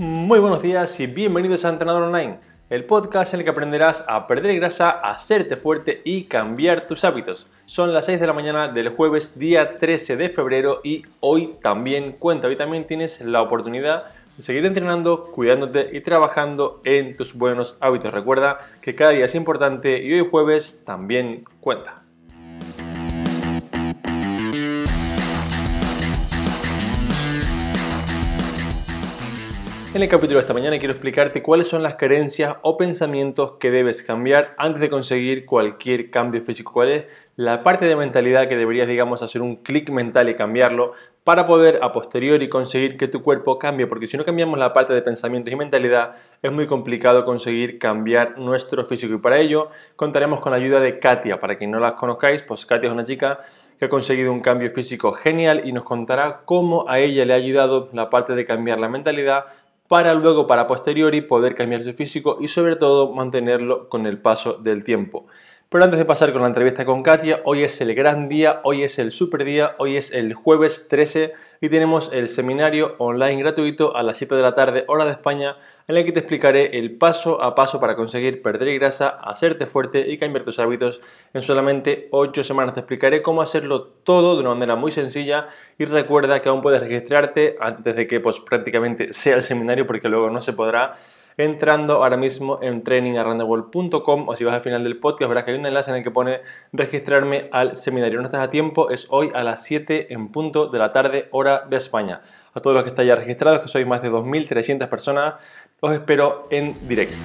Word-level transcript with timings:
Muy 0.00 0.38
buenos 0.38 0.62
días 0.62 0.98
y 0.98 1.06
bienvenidos 1.06 1.62
a 1.62 1.68
Entrenador 1.68 2.04
Online, 2.04 2.38
el 2.70 2.86
podcast 2.86 3.34
en 3.34 3.40
el 3.40 3.44
que 3.44 3.50
aprenderás 3.50 4.02
a 4.08 4.26
perder 4.26 4.56
grasa, 4.56 4.88
a 4.88 5.10
hacerte 5.10 5.58
fuerte 5.58 6.00
y 6.06 6.24
cambiar 6.24 6.86
tus 6.86 7.04
hábitos. 7.04 7.46
Son 7.66 7.92
las 7.92 8.06
6 8.06 8.18
de 8.18 8.26
la 8.26 8.32
mañana 8.32 8.68
del 8.68 8.88
jueves 8.88 9.38
día 9.38 9.76
13 9.76 10.16
de 10.16 10.30
febrero 10.30 10.80
y 10.82 11.02
hoy 11.20 11.56
también 11.60 12.12
cuenta, 12.12 12.48
hoy 12.48 12.56
también 12.56 12.86
tienes 12.86 13.20
la 13.20 13.42
oportunidad 13.42 14.04
de 14.38 14.42
seguir 14.42 14.64
entrenando, 14.64 15.26
cuidándote 15.26 15.90
y 15.92 16.00
trabajando 16.00 16.80
en 16.84 17.14
tus 17.14 17.34
buenos 17.34 17.76
hábitos. 17.80 18.14
Recuerda 18.14 18.58
que 18.80 18.94
cada 18.94 19.10
día 19.10 19.26
es 19.26 19.34
importante 19.34 20.02
y 20.02 20.14
hoy 20.14 20.26
jueves 20.30 20.82
también 20.86 21.44
cuenta. 21.60 21.99
En 29.92 30.02
el 30.02 30.08
capítulo 30.08 30.36
de 30.36 30.42
esta 30.42 30.54
mañana 30.54 30.78
quiero 30.78 30.92
explicarte 30.92 31.42
cuáles 31.42 31.66
son 31.66 31.82
las 31.82 31.96
creencias 31.96 32.54
o 32.62 32.76
pensamientos 32.76 33.54
que 33.58 33.72
debes 33.72 34.04
cambiar 34.04 34.54
antes 34.56 34.80
de 34.80 34.88
conseguir 34.88 35.44
cualquier 35.44 36.12
cambio 36.12 36.44
físico. 36.44 36.72
¿Cuál 36.72 36.90
es 36.90 37.04
la 37.34 37.64
parte 37.64 37.86
de 37.86 37.96
mentalidad 37.96 38.46
que 38.46 38.56
deberías, 38.56 38.86
digamos, 38.86 39.20
hacer 39.20 39.42
un 39.42 39.56
clic 39.56 39.90
mental 39.90 40.28
y 40.28 40.36
cambiarlo 40.36 40.92
para 41.24 41.44
poder 41.44 41.80
a 41.82 41.90
posteriori 41.90 42.48
conseguir 42.48 42.96
que 42.96 43.08
tu 43.08 43.20
cuerpo 43.20 43.58
cambie? 43.58 43.88
Porque 43.88 44.06
si 44.06 44.16
no 44.16 44.24
cambiamos 44.24 44.60
la 44.60 44.72
parte 44.72 44.94
de 44.94 45.02
pensamientos 45.02 45.52
y 45.52 45.56
mentalidad, 45.56 46.14
es 46.40 46.52
muy 46.52 46.68
complicado 46.68 47.24
conseguir 47.24 47.80
cambiar 47.80 48.38
nuestro 48.38 48.84
físico. 48.84 49.14
Y 49.14 49.18
para 49.18 49.38
ello 49.38 49.70
contaremos 49.96 50.40
con 50.40 50.52
la 50.52 50.58
ayuda 50.58 50.78
de 50.78 51.00
Katia. 51.00 51.40
Para 51.40 51.58
quien 51.58 51.72
no 51.72 51.80
las 51.80 51.94
conozcáis, 51.94 52.44
pues 52.44 52.64
Katia 52.64 52.86
es 52.86 52.92
una 52.92 53.02
chica 53.02 53.40
que 53.76 53.86
ha 53.86 53.88
conseguido 53.88 54.30
un 54.30 54.40
cambio 54.40 54.70
físico 54.70 55.10
genial 55.12 55.62
y 55.64 55.72
nos 55.72 55.82
contará 55.82 56.42
cómo 56.44 56.84
a 56.86 57.00
ella 57.00 57.24
le 57.24 57.32
ha 57.32 57.36
ayudado 57.36 57.88
la 57.92 58.08
parte 58.08 58.36
de 58.36 58.44
cambiar 58.44 58.78
la 58.78 58.88
mentalidad 58.88 59.46
para 59.90 60.14
luego, 60.14 60.46
para 60.46 60.68
posteriori, 60.68 61.20
poder 61.20 61.56
cambiar 61.56 61.82
su 61.82 61.92
físico 61.94 62.38
y 62.40 62.46
sobre 62.46 62.76
todo 62.76 63.12
mantenerlo 63.12 63.88
con 63.88 64.06
el 64.06 64.22
paso 64.22 64.52
del 64.52 64.84
tiempo. 64.84 65.26
Pero 65.72 65.84
antes 65.84 66.00
de 66.00 66.04
pasar 66.04 66.32
con 66.32 66.42
la 66.42 66.48
entrevista 66.48 66.84
con 66.84 67.04
Katia, 67.04 67.42
hoy 67.44 67.62
es 67.62 67.80
el 67.80 67.94
gran 67.94 68.28
día, 68.28 68.60
hoy 68.64 68.82
es 68.82 68.98
el 68.98 69.12
super 69.12 69.44
día, 69.44 69.76
hoy 69.78 69.96
es 69.96 70.10
el 70.10 70.34
jueves 70.34 70.88
13 70.88 71.32
y 71.60 71.68
tenemos 71.68 72.10
el 72.12 72.26
seminario 72.26 72.96
online 72.98 73.40
gratuito 73.40 73.96
a 73.96 74.02
las 74.02 74.18
7 74.18 74.34
de 74.34 74.42
la 74.42 74.56
tarde, 74.56 74.82
hora 74.88 75.04
de 75.04 75.12
España, 75.12 75.58
en 75.86 75.96
el 75.96 76.04
que 76.04 76.10
te 76.10 76.18
explicaré 76.18 76.76
el 76.76 76.98
paso 76.98 77.40
a 77.40 77.54
paso 77.54 77.78
para 77.78 77.94
conseguir 77.94 78.42
perder 78.42 78.76
grasa, 78.80 79.10
hacerte 79.10 79.68
fuerte 79.68 80.10
y 80.10 80.18
cambiar 80.18 80.44
tus 80.44 80.58
hábitos 80.58 81.00
en 81.34 81.42
solamente 81.42 82.08
8 82.10 82.42
semanas. 82.42 82.74
Te 82.74 82.80
explicaré 82.80 83.22
cómo 83.22 83.40
hacerlo 83.40 83.84
todo 84.02 84.34
de 84.34 84.40
una 84.40 84.54
manera 84.54 84.74
muy 84.74 84.90
sencilla 84.90 85.50
y 85.78 85.84
recuerda 85.84 86.42
que 86.42 86.48
aún 86.48 86.62
puedes 86.62 86.80
registrarte 86.80 87.54
antes 87.60 87.94
de 87.94 88.08
que 88.08 88.18
pues, 88.18 88.40
prácticamente 88.40 89.12
sea 89.12 89.36
el 89.36 89.44
seminario 89.44 89.86
porque 89.86 90.08
luego 90.08 90.30
no 90.30 90.42
se 90.42 90.52
podrá 90.52 90.96
entrando 91.44 92.02
ahora 92.02 92.16
mismo 92.16 92.58
en 92.62 92.82
trainingarrandeworld.com 92.82 94.28
o 94.28 94.36
si 94.36 94.44
vas 94.44 94.54
al 94.54 94.60
final 94.62 94.84
del 94.84 94.98
podcast 94.98 95.28
verás 95.28 95.44
que 95.44 95.52
hay 95.52 95.58
un 95.58 95.66
enlace 95.66 95.90
en 95.90 95.98
el 95.98 96.02
que 96.02 96.10
pone 96.10 96.40
registrarme 96.72 97.48
al 97.52 97.76
seminario. 97.76 98.18
No 98.18 98.24
estás 98.24 98.42
a 98.42 98.50
tiempo, 98.50 98.90
es 98.90 99.06
hoy 99.10 99.30
a 99.34 99.42
las 99.42 99.64
7 99.64 100.12
en 100.12 100.28
punto 100.28 100.66
de 100.66 100.78
la 100.78 100.92
tarde 100.92 101.28
hora 101.30 101.66
de 101.68 101.76
España. 101.76 102.22
A 102.52 102.60
todos 102.60 102.74
los 102.74 102.82
que 102.82 102.90
estáis 102.90 103.08
ya 103.08 103.16
registrados, 103.16 103.60
que 103.60 103.68
sois 103.68 103.86
más 103.86 104.02
de 104.02 104.10
2.300 104.10 104.88
personas, 104.88 105.34
os 105.80 105.92
espero 105.92 106.48
en 106.50 106.76
directo. 106.88 107.16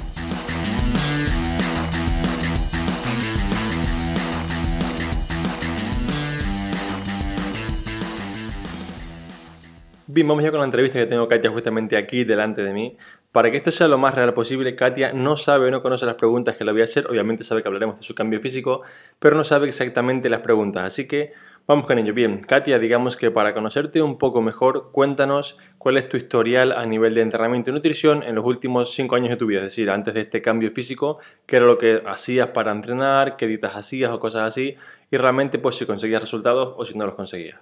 Bien, 10.16 10.28
vamos 10.30 10.46
ya 10.46 10.52
con 10.52 10.62
la 10.62 10.66
entrevista 10.66 10.98
que 10.98 11.08
tengo 11.08 11.28
Katia 11.28 11.50
justamente 11.50 11.98
aquí 11.98 12.24
delante 12.24 12.64
de 12.64 12.72
mí. 12.72 12.96
Para 13.36 13.52
que 13.52 13.58
esto 13.58 13.70
sea 13.70 13.90
lo 13.90 13.98
más 13.98 14.16
real 14.16 14.34
posible, 14.34 14.78
Katia 14.78 15.12
no 15.12 15.36
sabe 15.36 15.68
o 15.68 15.72
no 15.72 15.82
conoce 15.82 16.06
las 16.06 16.16
preguntas 16.16 16.56
que 16.56 16.64
le 16.64 16.72
voy 16.72 16.80
a 16.80 16.86
hacer. 16.86 17.06
Obviamente 17.10 17.44
sabe 17.44 17.62
que 17.62 17.68
hablaremos 17.68 17.98
de 17.98 18.04
su 18.06 18.16
cambio 18.16 18.40
físico, 18.40 18.84
pero 19.20 19.36
no 19.36 19.44
sabe 19.44 19.68
exactamente 19.68 20.30
las 20.30 20.40
preguntas. 20.40 20.86
Así 20.86 21.06
que 21.06 21.34
vamos 21.68 21.86
con 21.86 22.00
ello. 22.00 22.14
Bien, 22.14 22.40
Katia, 22.40 22.80
digamos 22.80 23.18
que 23.18 23.32
para 23.32 23.54
conocerte 23.54 24.02
un 24.02 24.18
poco 24.18 24.42
mejor, 24.42 24.90
cuéntanos 24.94 25.58
cuál 25.78 25.98
es 25.98 26.08
tu 26.08 26.16
historial 26.16 26.72
a 26.72 26.86
nivel 26.86 27.14
de 27.14 27.24
entrenamiento 27.24 27.72
y 27.72 27.74
nutrición 27.74 28.24
en 28.24 28.36
los 28.36 28.46
últimos 28.46 28.94
cinco 28.94 29.18
años 29.18 29.32
de 29.32 29.36
tu 29.36 29.48
vida. 29.48 29.60
Es 29.60 29.66
decir, 29.66 29.90
antes 29.90 30.14
de 30.14 30.22
este 30.22 30.42
cambio 30.42 30.72
físico, 30.72 31.20
qué 31.46 31.58
era 31.58 31.66
lo 31.66 31.78
que 31.78 32.04
hacías 32.06 32.48
para 32.52 32.72
entrenar, 32.72 33.36
qué 33.36 33.48
dietas 33.48 33.76
hacías 33.76 34.12
o 34.12 34.20
cosas 34.22 34.44
así. 34.44 34.78
Y 35.12 35.18
realmente, 35.18 35.60
pues 35.60 35.76
si 35.76 35.86
conseguías 35.86 36.22
resultados 36.22 36.74
o 36.78 36.86
si 36.86 36.98
no 36.98 37.06
los 37.06 37.16
conseguías. 37.16 37.60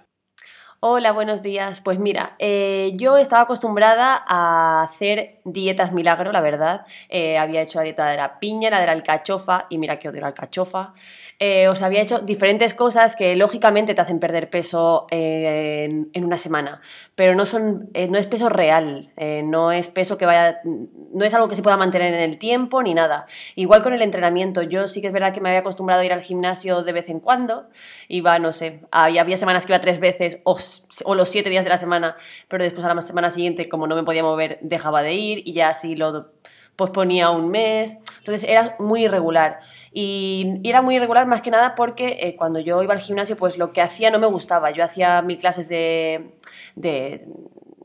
Hola, 0.86 1.12
buenos 1.12 1.40
días. 1.40 1.80
Pues 1.80 1.98
mira, 1.98 2.36
eh, 2.38 2.92
yo 2.96 3.16
estaba 3.16 3.44
acostumbrada 3.44 4.22
a 4.26 4.82
hacer 4.82 5.40
dietas 5.46 5.92
milagro, 5.92 6.30
la 6.30 6.42
verdad. 6.42 6.84
Eh, 7.08 7.38
había 7.38 7.62
hecho 7.62 7.78
la 7.78 7.84
dieta 7.84 8.06
de 8.08 8.18
la 8.18 8.38
piña, 8.38 8.68
la 8.68 8.80
de 8.80 8.84
la 8.84 8.92
alcachofa, 8.92 9.64
y 9.70 9.78
mira 9.78 9.98
que 9.98 10.10
odio 10.10 10.20
la 10.20 10.26
alcachofa. 10.26 10.92
Eh, 11.38 11.68
os 11.68 11.80
había 11.80 12.02
hecho 12.02 12.18
diferentes 12.18 12.74
cosas 12.74 13.16
que 13.16 13.34
lógicamente 13.34 13.94
te 13.94 14.02
hacen 14.02 14.20
perder 14.20 14.50
peso 14.50 15.06
en, 15.10 16.10
una 16.22 16.36
semana, 16.36 16.82
pero 17.14 17.34
no, 17.34 17.46
son, 17.46 17.90
no 18.10 18.18
es 18.18 18.26
peso 18.26 18.50
real, 18.50 19.10
no 19.44 19.72
es 19.72 19.88
peso 19.88 20.16
que 20.18 20.26
vaya, 20.26 20.60
no 20.64 21.24
es 21.24 21.34
algo 21.34 21.48
que 21.48 21.56
se 21.56 21.62
pueda 21.62 21.76
mantener 21.76 22.12
en 22.12 22.20
el 22.20 22.38
tiempo 22.38 22.82
ni 22.82 22.92
nada. 22.94 23.26
Igual 23.56 23.82
con 23.82 23.94
el 23.94 24.02
entrenamiento, 24.02 24.62
yo 24.62 24.86
sí 24.86 25.00
que 25.00 25.08
es 25.08 25.12
verdad 25.12 25.32
que 25.32 25.40
me 25.40 25.48
había 25.48 25.60
acostumbrado 25.60 26.02
a 26.02 26.04
ir 26.04 26.12
al 26.12 26.22
gimnasio 26.22 26.82
de 26.82 26.92
vez 26.92 27.08
en 27.08 27.20
cuando, 27.20 27.68
iba, 28.08 28.38
no 28.38 28.52
sé, 28.52 28.82
había, 28.90 29.22
había 29.22 29.38
semanas 29.38 29.64
que 29.66 29.72
iba 29.72 29.80
tres 29.80 29.98
veces 29.98 30.40
o 30.44 30.58
o 31.04 31.14
los 31.14 31.28
siete 31.28 31.50
días 31.50 31.64
de 31.64 31.70
la 31.70 31.78
semana, 31.78 32.16
pero 32.48 32.64
después 32.64 32.84
a 32.86 32.94
la 32.94 33.02
semana 33.02 33.30
siguiente, 33.30 33.68
como 33.68 33.86
no 33.86 33.94
me 33.96 34.04
podía 34.04 34.22
mover, 34.22 34.58
dejaba 34.62 35.02
de 35.02 35.14
ir 35.14 35.42
y 35.44 35.52
ya 35.52 35.68
así 35.68 35.96
lo 35.96 36.32
posponía 36.76 37.30
un 37.30 37.50
mes. 37.50 37.96
Entonces 38.18 38.48
era 38.48 38.76
muy 38.78 39.04
irregular. 39.04 39.60
Y, 39.92 40.60
era 40.64 40.82
muy 40.82 40.96
irregular 40.96 41.26
más 41.26 41.42
que 41.42 41.50
nada 41.50 41.74
porque 41.74 42.18
eh, 42.20 42.36
cuando 42.36 42.58
yo 42.60 42.82
iba 42.82 42.94
al 42.94 43.00
gimnasio, 43.00 43.36
pues 43.36 43.58
lo 43.58 43.72
que 43.72 43.82
hacía 43.82 44.10
no 44.10 44.18
me 44.18 44.26
gustaba. 44.26 44.70
Yo 44.70 44.84
hacía 44.84 45.22
mil 45.22 45.38
clases 45.38 45.68
de, 45.68 46.34
de, 46.74 47.26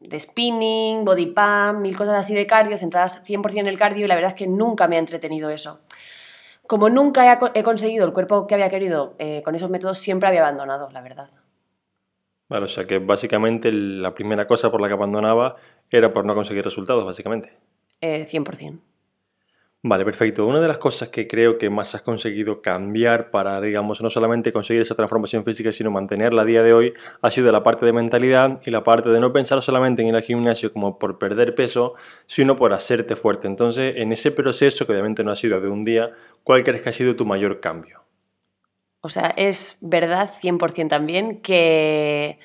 de 0.01 0.19
spinning, 0.19 1.05
body 1.05 1.27
pump, 1.27 1.79
mil 1.81 1.95
cosas 1.95 2.15
así 2.15 2.33
de 2.33 2.47
cardio, 2.47 2.77
centradas 2.77 3.23
100% 3.23 3.59
en 3.59 3.67
el 3.67 3.77
cardio 3.77 4.05
y 4.05 4.07
la 4.07 4.15
verdad 4.15 4.31
es 4.31 4.35
que 4.35 4.47
nunca 4.47 4.87
me 4.87 4.95
ha 4.95 4.99
entretenido 4.99 5.49
eso. 5.49 5.81
Como 6.67 6.89
nunca 6.89 7.39
he, 7.55 7.63
conseguido 7.63 8.05
el 8.05 8.13
cuerpo 8.13 8.45
que 8.45 8.53
había 8.53 8.69
querido 8.69 9.15
eh, 9.17 9.41
con 9.43 9.55
esos 9.55 9.71
métodos, 9.71 9.97
siempre 9.97 10.29
había 10.29 10.41
abandonado, 10.41 10.89
la 10.91 11.01
verdad. 11.01 11.29
Vale, 12.49 12.65
o 12.65 12.67
sea 12.67 12.85
que 12.85 12.97
básicamente 12.97 13.71
la 13.71 14.13
primera 14.15 14.47
cosa 14.47 14.71
por 14.71 14.81
la 14.81 14.87
que 14.87 14.95
abandonaba 14.95 15.55
era 15.89 16.11
por 16.11 16.25
no 16.25 16.33
conseguir 16.33 16.63
resultados, 16.63 17.05
básicamente. 17.05 17.53
Eh, 18.01 18.25
100%. 18.25 18.81
Vale, 19.81 20.03
perfecto. 20.03 20.45
Una 20.45 20.59
de 20.59 20.67
las 20.67 20.77
cosas 20.77 21.07
que 21.07 21.25
creo 21.25 21.57
que 21.57 21.69
más 21.69 21.95
has 21.95 22.01
conseguido 22.01 22.61
cambiar 22.61 23.31
para, 23.31 23.61
digamos, 23.61 24.01
no 24.01 24.09
solamente 24.09 24.51
conseguir 24.51 24.81
esa 24.81 24.93
transformación 24.93 25.45
física, 25.45 25.71
sino 25.71 25.89
mantenerla 25.89 26.41
a 26.41 26.45
día 26.45 26.63
de 26.63 26.73
hoy, 26.73 26.93
ha 27.21 27.31
sido 27.31 27.49
la 27.53 27.63
parte 27.63 27.85
de 27.85 27.93
mentalidad 27.93 28.59
y 28.65 28.71
la 28.71 28.83
parte 28.83 29.07
de 29.07 29.21
no 29.21 29.31
pensar 29.31 29.61
solamente 29.61 30.01
en 30.01 30.09
ir 30.09 30.15
al 30.15 30.23
gimnasio 30.23 30.73
como 30.73 30.99
por 30.99 31.17
perder 31.17 31.55
peso, 31.55 31.93
sino 32.25 32.57
por 32.57 32.73
hacerte 32.73 33.15
fuerte. 33.15 33.47
Entonces, 33.47 33.93
en 33.95 34.11
ese 34.11 34.31
proceso, 34.31 34.85
que 34.85 34.91
obviamente 34.91 35.23
no 35.23 35.31
ha 35.31 35.37
sido 35.37 35.61
de 35.61 35.69
un 35.69 35.85
día, 35.85 36.11
¿cuál 36.43 36.65
crees 36.65 36.81
que 36.81 36.89
ha 36.89 36.93
sido 36.93 37.15
tu 37.15 37.25
mayor 37.25 37.61
cambio? 37.61 38.08
O 39.01 39.09
sea, 39.09 39.33
es 39.37 39.77
verdad 39.81 40.29
100% 40.29 40.89
también 40.89 41.41
que 41.41 42.39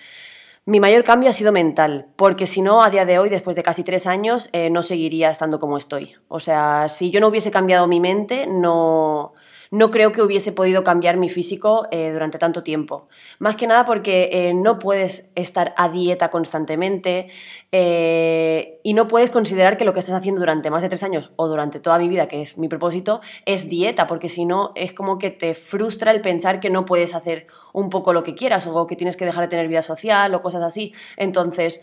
mi 0.67 0.81
mayor 0.81 1.05
cambio 1.05 1.29
ha 1.29 1.35
sido 1.35 1.53
mental, 1.53 2.07
porque 2.17 2.47
si 2.47 2.63
no, 2.63 2.83
a 2.83 2.89
día 2.89 3.05
de 3.05 3.19
hoy, 3.19 3.29
después 3.29 3.55
de 3.55 3.63
casi 3.63 3.85
tres 3.85 4.07
años, 4.07 4.49
eh, 4.53 4.71
no 4.71 4.83
seguiría 4.83 5.31
estando 5.31 5.61
como 5.61 5.77
estoy. 5.77 6.15
O 6.29 6.41
sea, 6.41 6.89
si 6.89 7.11
yo 7.11 7.21
no 7.21 7.29
hubiese 7.29 7.51
cambiado 7.51 7.87
mi 7.87 8.01
mente, 8.01 8.47
no, 8.47 9.34
no 9.75 9.91
creo 9.91 10.13
que 10.13 10.23
hubiese 10.23 10.53
podido 10.53 10.85
cambiar 10.85 11.17
mi 11.17 11.29
físico 11.29 11.89
eh, 11.91 12.13
durante 12.13 12.39
tanto 12.39 12.63
tiempo. 12.63 13.09
Más 13.41 13.57
que 13.57 13.67
nada 13.67 13.85
porque 13.85 14.31
eh, 14.31 14.55
no 14.55 14.79
puedes 14.79 15.29
estar 15.35 15.75
a 15.77 15.89
dieta 15.89 16.31
constantemente 16.31 17.27
eh, 17.73 18.79
y 18.85 18.95
no 18.95 19.09
puedes 19.09 19.33
considerar 19.33 19.77
que 19.77 19.85
lo 19.85 19.93
que 19.93 19.99
estás 19.99 20.15
haciendo 20.15 20.39
durante 20.39 20.71
más 20.71 20.83
de 20.83 20.89
tres 20.89 21.03
años 21.03 21.33
o 21.35 21.49
durante 21.49 21.81
toda 21.81 21.99
mi 21.99 22.09
vida, 22.09 22.29
que 22.29 22.41
es 22.41 22.57
mi 22.57 22.69
propósito, 22.69 23.21
es 23.47 23.69
dieta, 23.69 24.07
porque 24.07 24.29
si 24.29 24.45
no 24.45 24.71
es 24.77 24.93
como 24.93 25.19
que 25.19 25.31
te 25.31 25.55
frustra 25.55 26.13
el 26.13 26.21
pensar 26.21 26.61
que 26.61 26.71
no 26.71 26.85
puedes 26.85 27.13
hacer 27.13 27.49
un 27.73 27.91
poco 27.91 28.13
lo 28.13 28.23
que 28.23 28.37
quieras 28.37 28.69
o 28.69 28.87
que 28.87 28.95
tienes 28.95 29.17
que 29.17 29.25
dejar 29.25 29.43
de 29.43 29.49
tener 29.49 29.67
vida 29.67 29.83
social 29.83 30.33
o 30.37 30.41
cosas 30.41 30.63
así. 30.63 30.95
Entonces, 31.17 31.83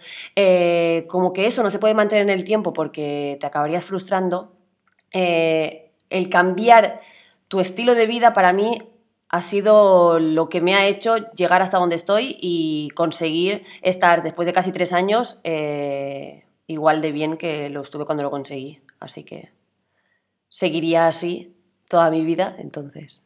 como 1.10 1.34
que 1.34 1.46
eso 1.46 1.62
no 1.62 1.70
se 1.70 1.80
puede 1.80 1.94
mantener 1.94 2.24
en 2.24 2.30
el 2.30 2.46
tiempo 2.46 2.72
porque 2.72 3.38
te 3.42 3.48
acabarías 3.48 3.84
frustrando, 3.84 4.54
el 5.12 6.30
cambiar 6.30 7.02
tu 7.52 7.60
estilo 7.60 7.96
de 7.96 8.08
vida 8.08 8.32
para 8.32 8.54
mí 8.54 8.82
ha 9.28 9.42
sido 9.42 10.22
lo 10.22 10.48
que 10.48 10.62
me 10.62 10.74
ha 10.74 10.88
hecho 10.88 11.18
llegar 11.34 11.62
hasta 11.62 11.80
donde 11.80 11.96
estoy 11.96 12.38
y 12.40 12.92
conseguir 12.96 13.66
estar 13.82 14.24
después 14.24 14.46
de 14.46 14.54
casi 14.54 14.72
tres 14.72 14.94
años 14.94 15.38
eh, 15.44 16.46
igual 16.68 17.02
de 17.02 17.12
bien 17.12 17.36
que 17.36 17.70
lo 17.70 17.82
estuve 17.82 18.06
cuando 18.06 18.24
lo 18.24 18.32
conseguí. 18.32 18.80
Así 19.02 19.26
que 19.26 19.52
seguiría 20.48 21.08
así 21.08 21.54
toda 21.90 22.10
mi 22.10 22.24
vida, 22.24 22.56
entonces. 22.58 23.22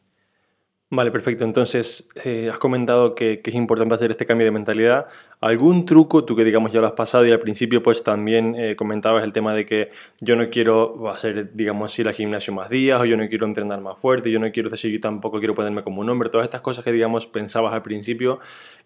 Vale, 0.88 1.10
perfecto. 1.10 1.42
Entonces, 1.42 2.08
eh, 2.24 2.48
has 2.48 2.60
comentado 2.60 3.16
que, 3.16 3.40
es 3.44 3.54
importante 3.54 3.92
hacer 3.96 4.12
este 4.12 4.24
cambio 4.24 4.44
de 4.44 4.52
mentalidad. 4.52 5.08
¿Algún 5.40 5.84
truco, 5.84 6.24
tú 6.24 6.36
que 6.36 6.44
digamos 6.44 6.72
ya 6.72 6.80
lo 6.80 6.86
has 6.86 6.92
pasado 6.92 7.26
y 7.26 7.32
al 7.32 7.40
principio 7.40 7.82
pues 7.82 8.04
también 8.04 8.54
eh, 8.54 8.76
comentabas 8.76 9.24
el 9.24 9.32
tema 9.32 9.52
de 9.52 9.66
que 9.66 9.90
yo 10.20 10.36
no 10.36 10.48
quiero 10.48 11.10
hacer, 11.10 11.52
digamos, 11.54 11.98
ir 11.98 12.06
al 12.06 12.14
gimnasio 12.14 12.54
más 12.54 12.70
días 12.70 13.00
o 13.00 13.04
yo 13.04 13.16
no 13.16 13.28
quiero 13.28 13.46
entrenar 13.46 13.80
más 13.80 13.98
fuerte, 13.98 14.30
yo 14.30 14.38
no 14.38 14.52
quiero 14.52 14.74
seguir 14.76 15.00
tampoco 15.00 15.38
quiero 15.40 15.56
ponerme 15.56 15.82
como 15.82 16.00
un 16.02 16.08
hombre, 16.08 16.28
todas 16.28 16.44
estas 16.44 16.60
cosas 16.60 16.84
que 16.84 16.92
digamos 16.92 17.26
pensabas 17.26 17.74
al 17.74 17.82
principio, 17.82 18.38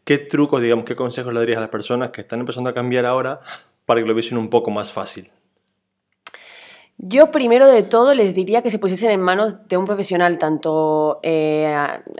¿qué 0.05 0.17
trucos, 0.17 0.63
digamos, 0.63 0.87
qué 0.87 0.97
consejos 0.97 1.35
le 1.35 1.41
darías 1.41 1.59
a 1.59 1.61
las 1.61 1.71
personas 1.71 2.11
que 2.11 2.23
están 2.23 2.41
empezando 2.41 2.71
a 2.71 2.75
cambiar 2.75 3.05
ahora 3.05 3.41
para 3.85 4.01
que 4.01 4.07
lo 4.09 4.15
viesen 4.15 4.39
un 4.39 4.49
poco 4.49 4.71
más 4.71 4.91
fácil? 4.91 5.31
Yo 7.03 7.31
primero 7.31 7.67
de 7.67 7.83
todo 7.83 8.13
les 8.13 8.35
diría 8.35 8.61
que 8.61 8.71
se 8.71 8.79
pusiesen 8.79 9.11
en 9.11 9.23
manos 9.23 9.67
de 9.69 9.79
un 9.79 9.87
profesional, 9.87 10.37
tanto 10.37 11.19
eh, 11.23 11.75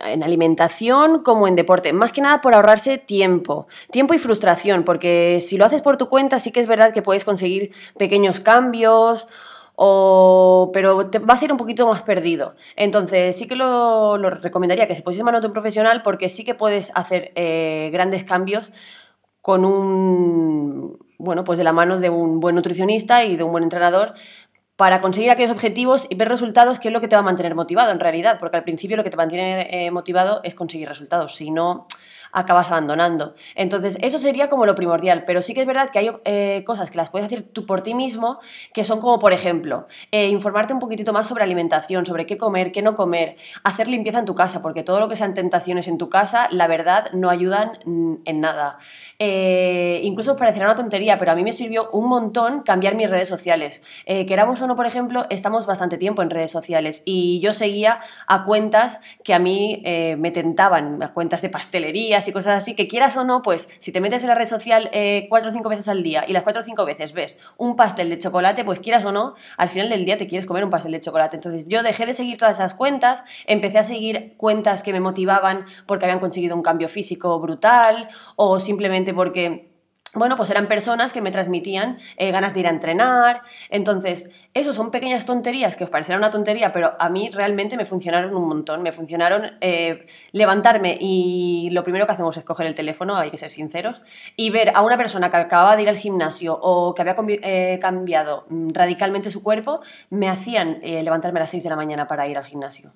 en 0.07 0.23
alimentación 0.23 1.23
como 1.23 1.47
en 1.47 1.55
deporte. 1.55 1.93
Más 1.93 2.13
que 2.13 2.23
nada 2.23 2.41
por 2.41 2.55
ahorrarse 2.55 2.97
tiempo, 2.97 3.67
tiempo 3.91 4.15
y 4.15 4.19
frustración, 4.19 4.85
porque 4.85 5.41
si 5.43 5.59
lo 5.59 5.67
haces 5.67 5.83
por 5.83 5.99
tu 5.99 6.09
cuenta 6.09 6.39
sí 6.39 6.51
que 6.51 6.61
es 6.61 6.67
verdad 6.67 6.95
que 6.95 7.03
puedes 7.03 7.27
conseguir 7.27 7.73
pequeños 7.99 8.41
cambios, 8.41 9.29
pero 9.77 11.11
te 11.11 11.19
vas 11.19 11.43
a 11.43 11.45
ir 11.45 11.53
un 11.53 11.59
poquito 11.59 11.87
más 11.87 12.01
perdido. 12.01 12.55
Entonces 12.75 13.37
sí 13.37 13.47
que 13.47 13.57
lo, 13.57 14.17
recomendaría 14.17 14.89
que 14.89 14.95
se 14.95 15.03
pusiese 15.03 15.21
en 15.21 15.27
manos 15.27 15.43
de 15.43 15.49
un 15.49 15.53
profesional 15.53 16.01
porque 16.01 16.31
sí 16.31 16.43
que 16.43 16.55
puedes 16.55 16.91
hacer 16.95 17.33
eh, 17.35 17.91
grandes 17.93 18.25
cambios 18.25 18.73
con 19.43 19.67
un 19.67 20.99
bueno, 21.21 21.45
pues 21.45 21.59
de 21.59 21.65
la 21.65 21.73
mano 21.73 21.99
de 22.01 22.09
un 22.09 22.41
buen 22.41 22.55
nutricionista 22.55 23.25
y 23.25 23.37
de 23.37 23.45
un 23.45 23.53
buen 23.53 23.63
entrenador, 23.63 24.15
para 24.81 25.03
conseguir 25.03 25.31
aquellos 25.31 25.53
objetivos 25.53 26.07
y 26.09 26.15
ver 26.15 26.31
resultados, 26.31 26.79
que 26.79 26.89
es 26.89 26.95
lo 26.95 27.03
que 27.03 27.09
te 27.09 27.15
va 27.15 27.21
a 27.21 27.23
mantener 27.23 27.55
motivado 27.55 27.93
en 27.93 28.01
realidad, 28.01 28.39
porque 28.41 28.57
al 28.57 28.65
principio 28.65 28.97
lo 28.97 29.05
que 29.05 29.11
te 29.11 29.17
mantiene 29.19 29.69
eh, 29.71 29.91
motivado 29.91 30.41
es 30.43 30.55
conseguir 30.55 30.89
resultados, 30.89 31.35
si 31.37 31.51
no 31.51 31.87
acabas 32.33 32.71
abandonando. 32.71 33.35
Entonces, 33.55 33.99
eso 34.01 34.19
sería 34.19 34.49
como 34.49 34.67
lo 34.67 34.75
primordial, 34.75 35.25
pero 35.27 35.43
sí 35.43 35.55
que 35.55 35.61
es 35.61 35.67
verdad 35.67 35.91
que 35.91 35.99
hay 35.99 36.11
eh, 36.25 36.63
cosas 36.67 36.91
que 36.91 36.97
las 36.97 37.11
puedes 37.11 37.27
hacer 37.27 37.43
tú 37.43 37.67
por 37.67 37.83
ti 37.83 37.95
mismo, 37.95 38.39
que 38.73 38.85
son 38.85 39.01
como, 39.01 39.19
por 39.19 39.33
ejemplo, 39.33 39.87
eh, 40.13 40.29
informarte 40.29 40.73
un 40.73 40.81
poquitito 40.81 41.13
más 41.13 41.27
sobre 41.27 41.45
alimentación, 41.45 42.07
sobre 42.07 42.27
qué 42.27 42.39
comer, 42.39 42.73
qué 42.73 42.83
no 42.83 42.95
comer, 42.95 43.37
hacer 43.65 43.89
limpieza 43.89 44.19
en 44.19 44.25
tu 44.25 44.35
casa, 44.35 44.63
porque 44.63 44.83
todo 44.83 45.01
lo 45.01 45.09
que 45.09 45.17
sean 45.17 45.35
tentaciones 45.35 45.89
en 45.89 45.99
tu 45.99 46.09
casa, 46.09 46.49
la 46.51 46.67
verdad, 46.67 47.11
no 47.13 47.31
ayudan 47.31 47.79
en 48.25 48.41
nada. 48.41 48.79
Eh, 49.19 50.01
incluso 50.03 50.37
parecerá 50.37 50.67
una 50.67 50.77
tontería, 50.77 51.19
pero 51.19 51.33
a 51.33 51.35
mí 51.35 51.45
me 51.45 51.53
sirvió 51.53 51.91
un 51.91 52.09
montón 52.09 52.63
cambiar 52.63 52.95
mis 52.95 53.11
redes 53.11 53.29
sociales. 53.29 53.83
queramos 54.07 54.61
o 54.63 54.67
no, 54.67 54.77
por 54.77 54.87
ejemplo, 54.87 55.27
estamos 55.31 55.67
bastante 55.67 55.99
tiempo 55.99 56.23
en 56.23 56.31
redes 56.31 56.51
sociales 56.51 57.03
y 57.05 57.41
yo 57.41 57.53
seguía 57.53 58.01
a 58.27 58.45
cuentas 58.45 59.01
que 59.25 59.35
a 59.35 59.39
mí 59.39 59.83
me 59.85 60.31
tentaban, 60.31 61.03
a 61.03 61.13
cuentas 61.13 61.43
de 61.43 61.49
pastelería, 61.49 62.20
y 62.29 62.33
cosas 62.33 62.57
así, 62.57 62.75
que 62.75 62.89
quieras 62.89 63.17
o 63.17 63.25
no, 63.25 63.43
pues 63.43 63.69
si 63.79 63.93
te 63.93 64.01
metes 64.01 64.23
en 64.23 64.29
la 64.29 64.35
red 64.35 64.47
social 64.47 64.91
eh, 64.93 65.27
cuatro 65.29 65.51
o 65.51 65.53
cinco 65.53 65.69
veces 65.69 65.89
al 65.89 66.03
día 66.03 66.25
y 66.27 66.33
las 66.33 66.43
cuatro 66.43 66.63
o 66.63 66.65
cinco 66.65 66.85
veces 66.85 67.13
ves 67.13 67.39
un 67.57 67.77
pastel 67.77 68.11
de 68.11 68.19
chocolate, 68.19 68.65
pues 68.65 68.81
quieras 68.81 69.05
o 69.05 69.13
no, 69.13 69.35
al 69.57 69.69
final 69.69 69.89
del 69.89 70.05
día 70.05 70.19
te 70.19 70.27
quieres 70.27 70.47
comer 70.47 70.65
un 70.65 70.71
pastel 70.71 70.93
de 70.93 71.01
chocolate. 71.01 71.37
Entonces 71.37 71.67
yo 71.69 71.83
dejé 71.83 72.07
de 72.07 72.15
seguir 72.15 72.39
todas 72.39 72.57
esas 72.57 72.75
cuentas, 72.75 73.25
empecé 73.47 73.79
a 73.79 73.85
seguir 73.85 74.35
cuentas 74.37 74.83
que 74.83 74.93
me 74.93 75.01
motivaban 75.01 75.67
porque 75.87 76.07
habían 76.07 76.21
conseguido 76.21 76.57
un 76.57 76.63
cambio 76.63 76.89
físico 76.89 77.39
brutal 77.41 78.09
o 78.37 78.61
simplemente 78.61 79.15
porque 79.15 79.70
bueno, 80.15 80.37
pues 80.37 80.51
eran 80.51 80.67
personas 80.67 81.13
que 81.13 81.21
me 81.21 81.31
transmitían 81.31 81.99
eh, 82.17 82.33
ganas 82.33 82.53
de 82.53 82.61
ir 82.61 82.67
a 82.67 82.71
entrenar. 82.71 83.43
Entonces, 83.69 84.29
eso 84.55 84.75
son 84.75 84.91
pequeñas 84.91 85.25
tonterías 85.25 85.77
que 85.77 85.85
os 85.85 85.91
parecerán 85.91 86.19
una 86.19 86.31
tontería, 86.31 86.73
pero 86.73 86.97
a 86.99 87.09
mí 87.09 87.31
realmente 87.33 87.77
me 87.77 87.85
funcionaron 87.85 88.35
un 88.35 88.49
montón. 88.49 88.83
Me 88.83 88.91
funcionaron 88.91 89.53
eh, 89.61 90.07
levantarme 90.33 90.99
y 91.01 91.69
lo 91.71 91.85
primero 91.85 92.07
que 92.07 92.13
hacemos 92.13 92.37
es 92.37 92.43
coger 92.43 92.67
el 92.67 92.75
teléfono, 92.75 93.17
hay 93.17 93.31
que 93.31 93.37
ser 93.37 93.51
sinceros, 93.51 94.03
y 94.35 94.51
ver 94.51 94.73
a 94.75 94.83
una 94.83 94.97
persona 94.97 95.31
que 95.31 95.37
acababa 95.37 95.77
de 95.77 95.83
ir 95.83 95.89
al 95.89 95.97
gimnasio 95.97 96.59
o 96.61 96.93
que 96.95 97.03
había 97.03 97.15
eh, 97.43 97.79
cambiado 97.81 98.47
mm, 98.49 98.71
radicalmente 98.71 99.31
su 99.31 99.45
cuerpo, 99.45 99.81
me 100.11 100.29
hacían 100.29 100.81
levantarme 100.83 101.39
a 101.39 101.43
las 101.43 101.51
6 101.51 101.63
de 101.63 101.71
la 101.71 101.77
mañana 101.77 102.07
para 102.09 102.27
ir 102.27 102.37
al 102.37 102.45
gimnasio. 102.45 102.93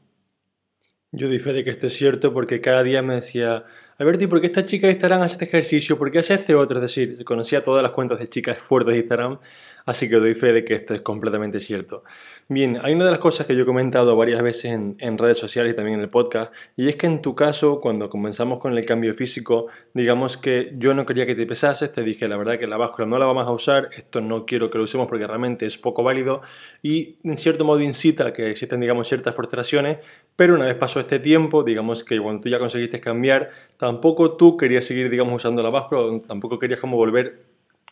Yo 1.16 1.28
doy 1.28 1.38
fe 1.38 1.52
de 1.52 1.62
que 1.62 1.70
esto 1.70 1.86
es 1.86 1.94
cierto 1.94 2.34
porque 2.34 2.60
cada 2.60 2.82
día 2.82 3.00
me 3.00 3.14
decía, 3.14 3.64
Alberti, 3.96 4.26
¿por 4.26 4.40
qué 4.40 4.48
esta 4.48 4.64
chica 4.64 4.88
de 4.88 4.94
Instagram 4.94 5.22
hace 5.22 5.34
este 5.34 5.44
ejercicio? 5.44 5.96
¿Por 5.96 6.10
qué 6.10 6.18
hace 6.18 6.34
este 6.34 6.56
otro? 6.56 6.78
Es 6.78 6.82
decir, 6.82 7.24
conocía 7.24 7.62
todas 7.62 7.80
las 7.80 7.92
cuentas 7.92 8.18
de 8.18 8.28
chicas 8.28 8.58
fuertes 8.58 8.92
de 8.92 8.98
Instagram, 8.98 9.38
así 9.86 10.08
que 10.08 10.16
doy 10.16 10.34
fe 10.34 10.52
de 10.52 10.64
que 10.64 10.74
esto 10.74 10.94
es 10.94 11.00
completamente 11.00 11.60
cierto. 11.60 12.02
Bien, 12.48 12.78
hay 12.82 12.92
una 12.92 13.06
de 13.06 13.10
las 13.10 13.20
cosas 13.20 13.46
que 13.46 13.56
yo 13.56 13.62
he 13.62 13.66
comentado 13.66 14.16
varias 14.16 14.42
veces 14.42 14.66
en, 14.66 15.16
redes 15.18 15.38
sociales 15.38 15.72
y 15.72 15.76
también 15.76 15.96
en 15.96 16.02
el 16.02 16.10
podcast, 16.10 16.52
y 16.76 16.88
es 16.88 16.96
que 16.96 17.06
en 17.06 17.22
tu 17.22 17.34
caso, 17.34 17.80
cuando 17.80 18.10
comenzamos 18.10 18.58
con 18.58 18.76
el 18.76 18.84
cambio 18.84 19.14
físico, 19.14 19.68
digamos 19.94 20.36
que 20.36 20.74
yo 20.76 20.92
no 20.92 21.06
quería 21.06 21.24
que 21.24 21.34
te 21.34 21.46
pesases, 21.46 21.90
te 21.90 22.02
dije 22.02 22.28
la 22.28 22.36
verdad 22.36 22.58
que 22.58 22.66
la 22.66 22.76
báscula 22.76 23.06
no 23.06 23.18
la 23.18 23.24
vamos 23.24 23.46
a 23.46 23.50
usar, 23.50 23.88
esto 23.96 24.20
no 24.20 24.44
quiero 24.44 24.68
que 24.68 24.76
lo 24.76 24.84
usemos 24.84 25.06
porque 25.06 25.26
realmente 25.26 25.64
es 25.64 25.78
poco 25.78 26.02
válido, 26.02 26.42
y 26.82 27.16
en 27.24 27.38
cierto 27.38 27.64
modo 27.64 27.80
incita 27.80 28.26
a 28.26 28.32
que 28.34 28.50
existen, 28.50 28.80
digamos, 28.80 29.08
ciertas 29.08 29.34
frustraciones, 29.34 29.98
pero 30.36 30.54
una 30.54 30.66
vez 30.66 30.74
pasó 30.74 31.00
este 31.00 31.20
tiempo, 31.20 31.62
digamos 31.62 32.04
que 32.04 32.20
cuando 32.20 32.42
tú 32.42 32.50
ya 32.50 32.58
conseguiste 32.58 33.00
cambiar, 33.00 33.52
tampoco 33.84 34.32
tú 34.32 34.56
querías 34.56 34.86
seguir, 34.86 35.10
digamos, 35.10 35.36
usando 35.36 35.62
la 35.62 35.68
báscula, 35.68 36.18
tampoco 36.26 36.58
querías 36.58 36.80
como 36.80 36.96
volver 36.96 37.44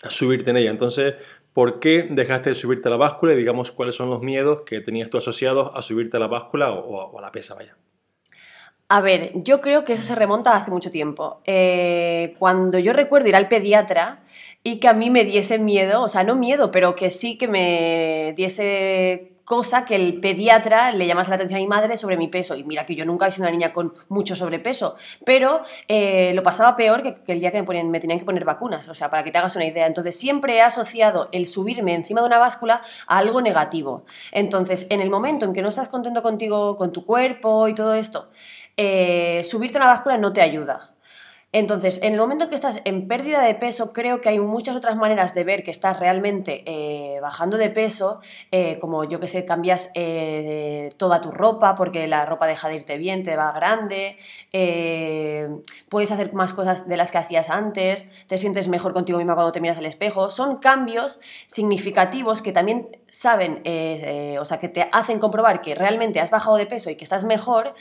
a 0.03 0.09
subirte 0.09 0.49
en 0.49 0.57
ella. 0.57 0.71
Entonces, 0.71 1.17
¿por 1.53 1.81
qué 1.81 2.07
dejaste 2.09 2.49
de 2.49 2.55
subirte 2.55 2.89
a 2.89 2.93
la 2.93 2.97
báscula 2.97 3.35
y 3.35 3.37
digamos 3.37 3.73
cuáles 3.73 3.95
son 3.95 4.09
los 4.09 4.23
miedos 4.23 4.63
que 4.63 4.81
tenías 4.81 5.11
tú 5.11 5.19
asociados 5.19 5.71
a 5.75 5.83
subirte 5.83 6.17
a 6.17 6.21
la 6.21 6.29
báscula 6.29 6.73
o, 6.73 7.19
a 7.19 7.21
la 7.21 7.31
pesa, 7.31 7.55
vaya? 7.55 7.77
A 8.89 9.03
ver, 9.03 9.33
yo 9.35 9.61
creo 9.61 9.85
que 9.85 9.93
eso 9.93 10.03
se 10.03 10.15
remonta 10.15 10.53
a 10.53 10.57
hace 10.57 10.71
mucho 10.71 10.91
tiempo. 10.91 11.43
Eh, 11.45 12.35
cuando 12.39 12.79
yo 12.79 12.95
recuerdo 12.95 13.29
ir 13.29 13.37
al 13.37 13.49
pediatra 13.49 14.23
y 14.63 14.81
que 14.81 14.89
a 14.89 14.95
mí 14.95 15.11
me 15.11 15.25
diese 15.27 15.59
miedo, 15.59 16.01
o 16.01 16.09
sea, 16.09 16.25
no 16.25 16.37
miedo, 16.37 16.71
pero 16.71 16.95
que 16.95 17.11
sí 17.11 17.37
que 17.37 17.49
me 17.49 18.33
diese 18.35 19.32
cosa 19.45 19.85
que 19.85 19.97
el 19.97 20.21
pediatra 20.21 20.93
le 20.93 21.07
llamase 21.07 21.31
la 21.31 21.37
atención 21.37 21.59
a 21.59 21.63
mi 21.63 21.67
madre 21.67 21.97
sobre 21.97 22.17
mi 22.17 22.29
peso. 22.29 22.55
Y 22.55 22.65
mira 22.65 22.87
que 22.87 22.95
yo 22.95 23.05
nunca 23.05 23.27
he 23.27 23.31
sido 23.31 23.45
una 23.45 23.51
niña 23.51 23.73
con 23.73 23.95
mucho 24.09 24.37
sobrepeso, 24.37 24.97
pero 25.25 25.63
eh, 25.89 26.33
lo 26.35 26.43
pasaba 26.43 26.77
peor 26.77 27.03
que, 27.03 27.33
el 27.33 27.41
día 27.41 27.51
que 27.51 27.63
me, 27.63 27.85
me 27.85 28.01
tenían 28.01 28.19
que 28.19 28.25
poner 28.25 28.45
vacunas, 28.45 28.89
o 28.89 28.95
sea, 28.95 29.11
para 29.11 29.25
que 29.25 29.31
te 29.31 29.39
hagas 29.39 29.57
una 29.57 29.67
idea. 29.67 29.87
Entonces 29.87 30.19
siempre 30.19 30.57
he 30.57 30.63
asociado 30.63 31.29
el 31.33 31.47
subirme 31.47 31.95
encima 31.95 32.21
de 32.21 32.27
una 32.27 32.39
báscula 32.39 32.83
a 33.07 33.19
algo 33.19 33.41
negativo. 33.41 34.05
Entonces, 34.31 34.87
en 34.91 35.01
el 35.01 35.11
momento 35.11 35.45
en 35.47 35.53
que 35.53 35.63
no 35.63 35.69
estás 35.69 35.89
contento 35.89 36.23
contigo, 36.23 36.77
con 36.77 36.93
tu 36.93 37.05
cuerpo 37.05 37.69
y 37.69 37.75
todo 37.75 37.95
esto, 37.95 38.31
eh, 38.77 39.43
subirte 39.45 39.79
a 39.79 39.83
una 39.83 39.89
báscula 39.89 40.19
no 40.19 40.33
te 40.33 40.41
ayuda. 40.41 40.92
Entonces, 41.55 42.01
en 42.03 42.15
el 42.15 42.19
momento 42.19 42.49
que 42.49 42.55
estás 42.55 42.81
en 42.85 43.07
pérdida 43.07 43.43
de 43.43 43.55
peso, 43.55 43.93
creo 43.93 44.23
que 44.23 44.31
hay 44.31 44.41
muchas 44.41 44.75
otras 44.75 44.97
maneras 44.97 45.35
de 45.35 45.45
ver 45.45 45.63
que 45.63 45.71
estás 45.71 46.01
realmente 46.01 46.63
eh, 46.65 47.21
bajando 47.21 47.59
de 47.59 47.69
peso, 47.69 48.21
eh, 48.51 48.79
como 48.79 49.05
yo 49.05 49.21
que 49.21 49.29
sé, 49.29 49.45
cambias 49.45 49.91
eh, 49.93 50.89
toda 50.97 51.21
tu 51.21 51.31
ropa 51.31 51.75
porque 51.75 52.07
la 52.07 52.25
ropa 52.25 52.47
deja 52.47 52.69
de 52.69 52.77
irte 52.77 52.97
bien, 52.97 53.23
te 53.23 53.37
va 53.37 53.53
grande, 53.53 54.17
puedes 55.91 56.11
hacer 56.11 56.33
más 56.33 56.55
cosas 56.55 56.89
de 56.89 56.97
las 56.97 57.13
que 57.13 57.19
hacías 57.19 57.51
antes, 57.51 58.11
te 58.27 58.39
sientes 58.39 58.69
mejor 58.69 58.95
contigo 58.95 59.19
misma 59.19 59.35
cuando 59.35 59.53
te 59.53 59.61
miras 59.61 59.77
al 59.77 59.87
espejo. 59.87 60.31
Son 60.31 60.57
cambios 60.57 61.21
significativos 61.47 62.41
que 62.41 62.53
también 62.53 62.89
saben, 63.15 63.63
o 64.41 64.45
sea, 64.45 64.59
que 64.59 64.69
te 64.69 64.89
hacen 64.91 65.19
comprobar 65.19 65.61
que 65.61 65.75
realmente 65.75 66.19
has 66.19 66.31
bajado 66.31 66.57
de 66.57 66.67
peso 66.67 66.89
y 66.89 66.97
que 66.97 67.05
estás 67.05 67.25
mejor, 67.25 67.75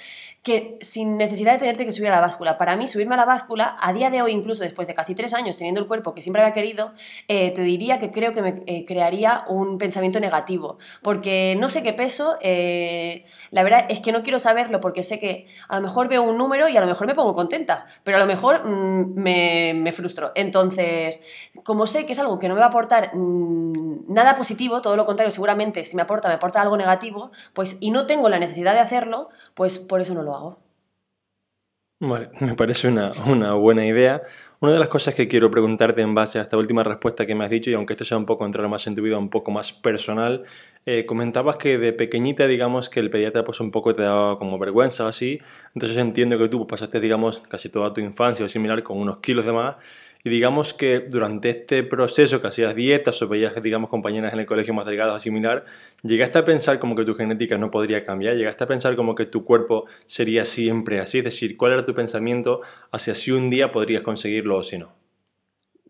que 0.43 0.77
sin 0.81 1.17
necesidad 1.17 1.53
de 1.53 1.59
tenerte 1.59 1.85
que 1.85 1.91
subir 1.91 2.09
a 2.09 2.15
la 2.15 2.21
báscula. 2.21 2.57
Para 2.57 2.75
mí, 2.75 2.87
subirme 2.87 3.13
a 3.13 3.17
la 3.17 3.25
báscula, 3.25 3.77
a 3.79 3.93
día 3.93 4.09
de 4.09 4.21
hoy, 4.21 4.31
incluso 4.31 4.63
después 4.63 4.87
de 4.87 4.95
casi 4.95 5.13
tres 5.13 5.33
años 5.33 5.55
teniendo 5.55 5.79
el 5.79 5.87
cuerpo 5.87 6.13
que 6.13 6.21
siempre 6.21 6.41
había 6.41 6.53
querido, 6.53 6.93
eh, 7.27 7.51
te 7.51 7.61
diría 7.61 7.99
que 7.99 8.11
creo 8.11 8.33
que 8.33 8.41
me 8.41 8.63
eh, 8.65 8.85
crearía 8.85 9.45
un 9.47 9.77
pensamiento 9.77 10.19
negativo. 10.19 10.79
Porque 11.03 11.55
no 11.59 11.69
sé 11.69 11.83
qué 11.83 11.93
peso, 11.93 12.37
eh, 12.41 13.25
la 13.51 13.61
verdad 13.61 13.85
es 13.89 13.99
que 13.99 14.11
no 14.11 14.23
quiero 14.23 14.39
saberlo 14.39 14.81
porque 14.81 15.03
sé 15.03 15.19
que 15.19 15.47
a 15.67 15.75
lo 15.75 15.81
mejor 15.83 16.07
veo 16.07 16.23
un 16.23 16.37
número 16.37 16.67
y 16.67 16.75
a 16.75 16.81
lo 16.81 16.87
mejor 16.87 17.05
me 17.05 17.13
pongo 17.13 17.35
contenta, 17.35 17.85
pero 18.03 18.17
a 18.17 18.19
lo 18.19 18.25
mejor 18.25 18.65
mm, 18.65 19.13
me, 19.13 19.73
me, 19.75 19.91
frustro. 19.93 20.31
Entonces, 20.33 21.23
como 21.63 21.85
sé 21.85 22.07
que 22.07 22.13
es 22.13 22.19
algo 22.19 22.39
que 22.39 22.47
no 22.47 22.55
me 22.55 22.61
va 22.61 22.65
a 22.65 22.69
aportar 22.69 23.15
mm, 23.15 24.11
nada 24.11 24.35
positivo, 24.35 24.81
todo 24.81 24.95
lo 24.95 25.05
contrario, 25.05 25.20
seguramente 25.29 25.85
si 25.85 25.95
me 25.95 26.01
aporta, 26.01 26.27
me 26.29 26.33
aporta 26.33 26.61
algo 26.61 26.77
negativo, 26.77 27.31
pues 27.53 27.77
y 27.79 27.91
no 27.91 28.07
tengo 28.07 28.29
la 28.29 28.39
necesidad 28.39 28.73
de 28.73 28.79
hacerlo, 28.79 29.29
pues 29.53 29.77
por 29.77 30.01
eso 30.01 30.15
no 30.15 30.23
lo 30.23 30.35
hago. 30.35 30.71
Vale, 32.03 32.29
me 32.39 32.55
parece 32.55 32.87
una, 32.87 33.11
buena 33.53 33.85
idea. 33.85 34.23
Una 34.59 34.71
de 34.71 34.79
las 34.79 34.89
cosas 34.89 35.13
que 35.13 35.27
quiero 35.27 35.51
preguntarte 35.51 36.01
en 36.01 36.15
base 36.15 36.39
a 36.39 36.41
esta 36.41 36.57
última 36.57 36.83
respuesta 36.83 37.27
que 37.27 37.35
me 37.35 37.43
has 37.43 37.51
dicho, 37.51 37.69
y 37.69 37.75
aunque 37.75 37.93
esto 37.93 38.05
sea 38.05 38.17
un 38.17 38.25
poco 38.25 38.43
entrar 38.45 38.67
más 38.67 38.87
en 38.87 38.95
tu 38.95 39.03
vida, 39.03 39.19
un 39.19 39.29
poco 39.29 39.51
más 39.51 39.71
personal, 39.71 40.43
eh, 40.87 41.05
comentabas 41.05 41.57
que 41.57 41.77
de 41.77 41.93
pequeñita, 41.93 42.47
digamos, 42.47 42.89
que 42.89 42.99
el 42.99 43.11
pediatra 43.11 43.43
pues 43.43 43.59
un 43.59 43.69
poco 43.69 43.93
te 43.93 44.01
daba 44.01 44.39
como 44.39 44.57
vergüenza 44.57 45.05
o 45.05 45.07
así, 45.07 45.39
entonces 45.75 45.97
entiendo 45.97 46.39
que 46.39 46.49
tú 46.49 46.65
pasaste, 46.65 46.99
digamos, 46.99 47.41
casi 47.41 47.69
toda 47.69 47.93
tu 47.93 48.01
infancia 48.01 48.45
o 48.45 48.49
similar 48.49 48.81
con 48.81 48.97
unos 48.97 49.19
kilos 49.19 49.45
de 49.45 49.51
más, 49.51 49.77
y 50.23 50.29
digamos 50.29 50.73
que 50.73 50.99
durante 50.99 51.49
este 51.49 51.83
proceso 51.83 52.41
que 52.41 52.47
hacías 52.47 52.75
dietas 52.75 53.21
o 53.21 53.27
veías, 53.27 53.61
digamos, 53.61 53.89
compañeras 53.89 54.33
en 54.33 54.39
el 54.39 54.45
colegio 54.45 54.73
más 54.73 54.85
delgadas 54.85 55.15
o 55.15 55.19
similar, 55.19 55.65
llegaste 56.03 56.39
a 56.39 56.45
pensar 56.45 56.79
como 56.79 56.95
que 56.95 57.05
tu 57.05 57.15
genética 57.15 57.57
no 57.57 57.71
podría 57.71 58.05
cambiar, 58.05 58.35
llegaste 58.35 58.63
a 58.63 58.67
pensar 58.67 58.95
como 58.95 59.15
que 59.15 59.25
tu 59.25 59.43
cuerpo 59.43 59.85
sería 60.05 60.45
siempre 60.45 60.99
así, 60.99 61.19
es 61.19 61.23
decir, 61.23 61.57
¿cuál 61.57 61.73
era 61.73 61.85
tu 61.85 61.93
pensamiento 61.93 62.61
hacia 62.91 63.15
si 63.15 63.31
un 63.31 63.49
día 63.49 63.71
podrías 63.71 64.03
conseguirlo 64.03 64.57
o 64.57 64.63
si 64.63 64.77
no? 64.77 65.00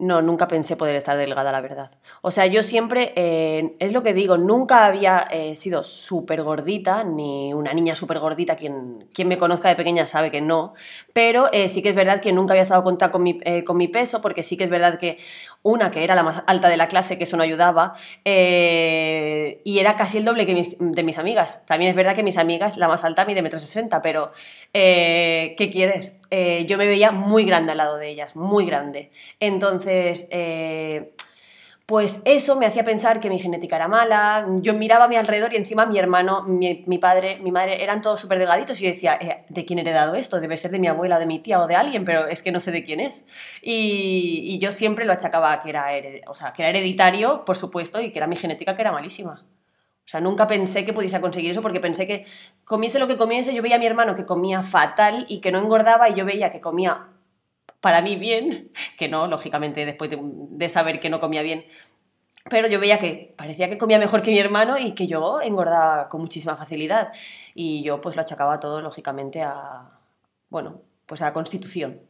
No, 0.02 0.20
nunca 0.24 0.48
pensé 0.48 0.78
poder 0.78 0.96
estar 0.96 1.16
delgada, 1.16 1.52
la 1.52 1.62
verdad. 1.62 1.92
O 2.24 2.32
sea, 2.32 2.48
yo 2.48 2.64
siempre, 2.64 3.14
eh, 3.16 3.76
es 3.78 3.92
lo 3.92 4.02
que 4.02 4.16
digo, 4.16 4.36
nunca 4.36 4.88
había 4.88 5.28
eh, 5.30 5.56
sido 5.56 5.84
súper 5.84 6.42
gordita, 6.42 7.04
ni 7.04 7.54
una 7.54 7.72
niña 7.72 7.94
súper 7.94 8.18
gordita, 8.18 8.56
quien, 8.56 9.08
quien 9.14 9.28
me 9.28 9.38
conozca 9.38 9.70
de 9.70 9.76
pequeña 9.76 10.08
sabe 10.08 10.32
que 10.32 10.42
no, 10.42 10.74
pero 11.14 11.54
eh, 11.54 11.70
sí 11.70 11.84
que 11.84 11.90
es 11.90 11.96
verdad 11.96 12.20
que 12.20 12.34
nunca 12.34 12.54
había 12.54 12.64
estado 12.64 12.84
contacto 12.84 13.12
con 13.12 13.22
mi, 13.22 13.40
con 13.64 13.78
mi 13.78 13.90
peso, 13.90 14.24
porque 14.24 14.42
sí 14.42 14.58
que 14.58 14.64
es 14.64 14.72
verdad 14.72 14.98
que 14.98 15.20
una, 15.62 15.92
que 15.92 16.04
era 16.04 16.16
la 16.16 16.24
más 16.24 16.42
alta 16.48 16.68
de 16.68 16.78
la 16.78 16.88
clase, 16.88 17.20
que 17.20 17.26
eso 17.26 17.38
no 17.38 17.44
ayudaba, 17.44 17.94
y 18.26 19.80
era 19.80 19.96
casi 19.98 20.18
el 20.18 20.26
doble 20.26 20.48
que 20.48 20.78
de 20.80 21.04
mis 21.04 21.20
amigas. 21.20 21.64
También 21.68 21.92
es 21.92 21.96
verdad 21.96 22.16
que 22.16 22.24
mis 22.24 22.40
amigas, 22.40 22.78
la 22.78 22.88
más 22.88 23.04
alta 23.04 23.24
mide 23.26 23.44
metro 23.44 23.60
sesenta, 23.60 24.02
pero 24.02 24.32
¿qué 24.74 25.70
quieres? 25.72 26.18
Eh, 26.32 26.66
yo 26.66 26.78
me 26.78 26.88
veía 26.88 27.12
muy 27.12 27.44
grande 27.44 27.74
al 27.74 27.78
lado 27.78 27.98
de 27.98 28.10
ellas, 28.10 28.38
muy 28.38 28.66
grande. 28.66 29.12
Entonces, 29.42 30.30
eh, 30.32 31.14
pues 31.86 32.22
eso 32.24 32.56
me 32.56 32.66
hacía 32.66 32.86
pensar 32.86 33.20
que 33.20 33.30
mi 33.30 33.38
genética 33.38 33.76
era 33.76 33.90
mala. 33.90 34.48
Yo 34.62 34.74
miraba 34.74 35.06
a 35.06 35.08
mi 35.10 35.18
alrededor 35.18 35.52
y 35.52 35.58
encima 35.58 35.86
mi 35.86 36.00
hermano, 36.00 36.44
mi, 36.44 36.98
padre, 37.00 37.40
mi 37.42 37.52
madre 37.52 37.84
eran 37.84 38.02
todos 38.02 38.22
súper 38.22 38.40
delgaditos 38.40 38.80
y 38.80 38.86
yo 38.86 38.92
decía, 38.92 39.18
eh, 39.20 39.44
¿de 39.50 39.66
quién 39.66 39.80
he 39.80 39.82
heredado 39.82 40.16
esto? 40.16 40.40
Debe 40.40 40.58
ser 40.58 40.72
de 40.72 40.80
mi 40.80 40.88
abuela, 40.88 41.20
de 41.20 41.26
mi 41.26 41.40
tía 41.40 41.60
o 41.60 41.68
de 41.68 41.76
alguien, 41.76 42.06
pero 42.06 42.28
es 42.28 42.42
que 42.42 42.54
no 42.54 42.62
sé 42.62 42.72
de 42.72 42.86
quién 42.86 43.02
es. 43.02 43.26
Y, 43.62 44.58
yo 44.62 44.72
siempre 44.72 45.04
lo 45.04 45.12
achacaba 45.12 45.60
que 45.60 45.70
era, 45.70 45.90
o 46.28 46.36
sea, 46.36 46.54
que 46.54 46.62
era 46.62 46.70
hereditario, 46.70 47.44
por 47.44 47.58
supuesto, 47.58 48.00
y 48.00 48.12
que 48.12 48.20
era 48.20 48.28
mi 48.28 48.38
genética 48.38 48.74
que 48.76 48.82
era 48.84 48.94
malísima. 48.94 49.44
Sea, 50.12 50.20
nunca 50.20 50.46
pensé 50.46 50.84
que 50.84 50.92
pudiese 50.92 51.22
conseguir 51.22 51.52
eso 51.52 51.62
porque 51.62 51.80
pensé 51.80 52.06
que 52.06 52.26
comiese 52.66 53.00
lo 53.00 53.08
que 53.08 53.16
comiese, 53.16 53.54
yo 53.54 53.62
veía 53.62 53.78
a 53.78 53.80
mi 53.80 53.86
hermano 53.86 54.14
que 54.14 54.26
comía 54.26 54.62
fatal 54.62 55.26
y 55.30 55.40
que 55.40 55.54
no 55.54 55.60
engordaba 55.60 56.10
y 56.10 56.16
yo 56.16 56.26
veía 56.26 56.52
que 56.52 56.60
comía 56.60 57.08
para 57.80 58.02
mí 58.02 58.18
bien, 58.18 58.74
que 58.98 59.08
no, 59.08 59.28
lógicamente, 59.28 59.86
después 59.86 60.12
de, 60.12 60.68
saber 60.68 61.00
que 61.00 61.10
no 61.10 61.22
comía 61.22 61.44
bien, 61.44 61.64
pero 62.50 62.68
yo 62.68 62.82
veía 62.82 63.00
que 63.00 63.34
parecía 63.38 63.70
que 63.70 63.78
comía 63.78 64.00
mejor 64.00 64.22
que 64.22 64.32
mi 64.32 64.40
hermano 64.40 64.78
y 64.78 64.92
que 64.96 65.08
yo 65.08 65.42
engordaba 65.42 66.10
con 66.10 66.20
muchísima 66.20 66.58
facilidad. 66.58 67.14
Y 67.56 67.82
yo 67.84 68.02
pues 68.02 68.18
lo 68.18 68.22
achacaba 68.22 68.60
todo, 68.60 68.82
lógicamente, 68.82 69.42
a, 69.42 69.98
bueno, 70.50 70.82
pues 71.06 71.22
a 71.22 71.26
la 71.28 71.34
constitución. 71.34 72.02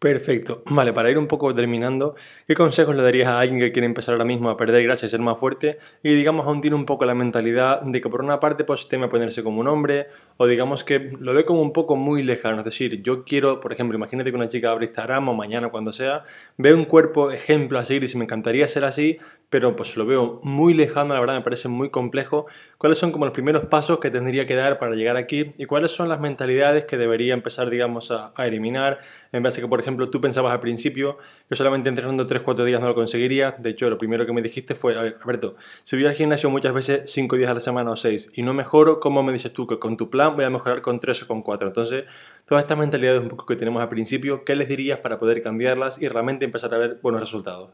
Perfecto. 0.00 0.62
Vale, 0.70 0.92
para 0.92 1.10
ir 1.10 1.18
un 1.18 1.26
poco 1.26 1.52
terminando, 1.52 2.14
¿qué 2.46 2.54
consejos 2.54 2.94
le 2.94 3.02
darías 3.02 3.26
a 3.26 3.40
alguien 3.40 3.58
que 3.58 3.72
quiere 3.72 3.86
empezar 3.86 4.12
ahora 4.12 4.24
mismo 4.24 4.48
a 4.48 4.56
perder 4.56 4.84
grasa 4.84 5.06
y 5.06 5.08
ser 5.08 5.18
más 5.18 5.40
fuerte 5.40 5.78
y 6.04 6.14
digamos 6.14 6.46
aún 6.46 6.60
tiene 6.60 6.76
un 6.76 6.86
poco 6.86 7.04
la 7.04 7.16
mentalidad 7.16 7.82
de 7.82 8.00
que 8.00 8.08
por 8.08 8.22
una 8.22 8.38
parte 8.38 8.62
pues 8.62 8.86
teme 8.86 9.06
a 9.06 9.08
ponerse 9.08 9.42
como 9.42 9.58
un 9.58 9.66
hombre 9.66 10.06
o 10.36 10.46
digamos 10.46 10.84
que 10.84 11.10
lo 11.18 11.34
ve 11.34 11.44
como 11.44 11.62
un 11.62 11.72
poco 11.72 11.96
muy 11.96 12.22
lejano? 12.22 12.58
Es 12.58 12.64
decir, 12.64 13.02
yo 13.02 13.24
quiero, 13.24 13.58
por 13.58 13.72
ejemplo, 13.72 13.98
imagínate 13.98 14.30
que 14.30 14.36
una 14.36 14.46
chica 14.46 14.70
abre 14.70 14.84
Instagram 14.86 15.30
o 15.30 15.34
mañana 15.34 15.68
cuando 15.70 15.92
sea, 15.92 16.22
ve 16.56 16.72
un 16.74 16.84
cuerpo 16.84 17.32
ejemplo 17.32 17.80
a 17.80 17.84
seguir 17.84 18.04
y 18.04 18.08
si 18.08 18.18
me 18.18 18.22
encantaría 18.24 18.68
ser 18.68 18.84
así, 18.84 19.18
pero 19.50 19.74
pues 19.74 19.96
lo 19.96 20.06
veo 20.06 20.38
muy 20.44 20.74
lejano, 20.74 21.12
la 21.12 21.18
verdad 21.18 21.34
me 21.34 21.42
parece 21.42 21.66
muy 21.66 21.90
complejo. 21.90 22.46
¿Cuáles 22.76 22.98
son 22.98 23.10
como 23.10 23.24
los 23.24 23.34
primeros 23.34 23.64
pasos 23.64 23.98
que 23.98 24.12
tendría 24.12 24.46
que 24.46 24.54
dar 24.54 24.78
para 24.78 24.94
llegar 24.94 25.16
aquí 25.16 25.50
y 25.58 25.64
cuáles 25.64 25.90
son 25.90 26.08
las 26.08 26.20
mentalidades 26.20 26.84
que 26.84 26.96
debería 26.96 27.34
empezar, 27.34 27.68
digamos, 27.68 28.12
a, 28.12 28.32
a 28.36 28.46
eliminar 28.46 29.00
en 29.32 29.42
base 29.42 29.60
a 29.60 29.64
que, 29.64 29.68
por 29.68 29.80
ejemplo, 29.80 29.87
ejemplo, 29.88 30.10
tú 30.10 30.20
pensabas 30.20 30.52
al 30.52 30.60
principio 30.60 31.18
que 31.48 31.56
solamente 31.56 31.88
entrenando 31.88 32.26
3-4 32.26 32.64
días 32.64 32.80
no 32.80 32.88
lo 32.88 32.94
conseguiría. 32.94 33.52
De 33.58 33.70
hecho, 33.70 33.88
lo 33.88 33.98
primero 33.98 34.26
que 34.26 34.32
me 34.32 34.42
dijiste 34.42 34.74
fue, 34.74 34.96
a 34.96 35.02
ver, 35.02 35.16
Alberto, 35.20 35.56
si 35.82 35.96
voy 35.96 36.06
al 36.06 36.14
gimnasio 36.14 36.50
muchas 36.50 36.72
veces 36.72 37.10
5 37.10 37.36
días 37.36 37.50
a 37.50 37.54
la 37.54 37.60
semana 37.60 37.90
o 37.90 37.96
6 37.96 38.32
y 38.34 38.42
no 38.42 38.54
mejoro, 38.54 39.00
¿cómo 39.00 39.22
me 39.22 39.32
dices 39.32 39.52
tú 39.52 39.66
que 39.66 39.78
con 39.78 39.96
tu 39.96 40.10
plan 40.10 40.36
voy 40.36 40.44
a 40.44 40.50
mejorar 40.50 40.82
con 40.82 41.00
3 41.00 41.22
o 41.22 41.26
con 41.26 41.42
4? 41.42 41.68
Entonces, 41.68 42.04
todas 42.46 42.64
estas 42.64 42.78
mentalidades 42.78 43.20
un 43.20 43.28
poco 43.28 43.46
que 43.46 43.56
tenemos 43.56 43.82
al 43.82 43.88
principio, 43.88 44.44
¿qué 44.44 44.54
les 44.54 44.68
dirías 44.68 44.98
para 44.98 45.18
poder 45.18 45.42
cambiarlas 45.42 46.00
y 46.00 46.08
realmente 46.08 46.44
empezar 46.44 46.72
a 46.74 46.78
ver 46.78 46.98
buenos 47.02 47.20
resultados? 47.20 47.70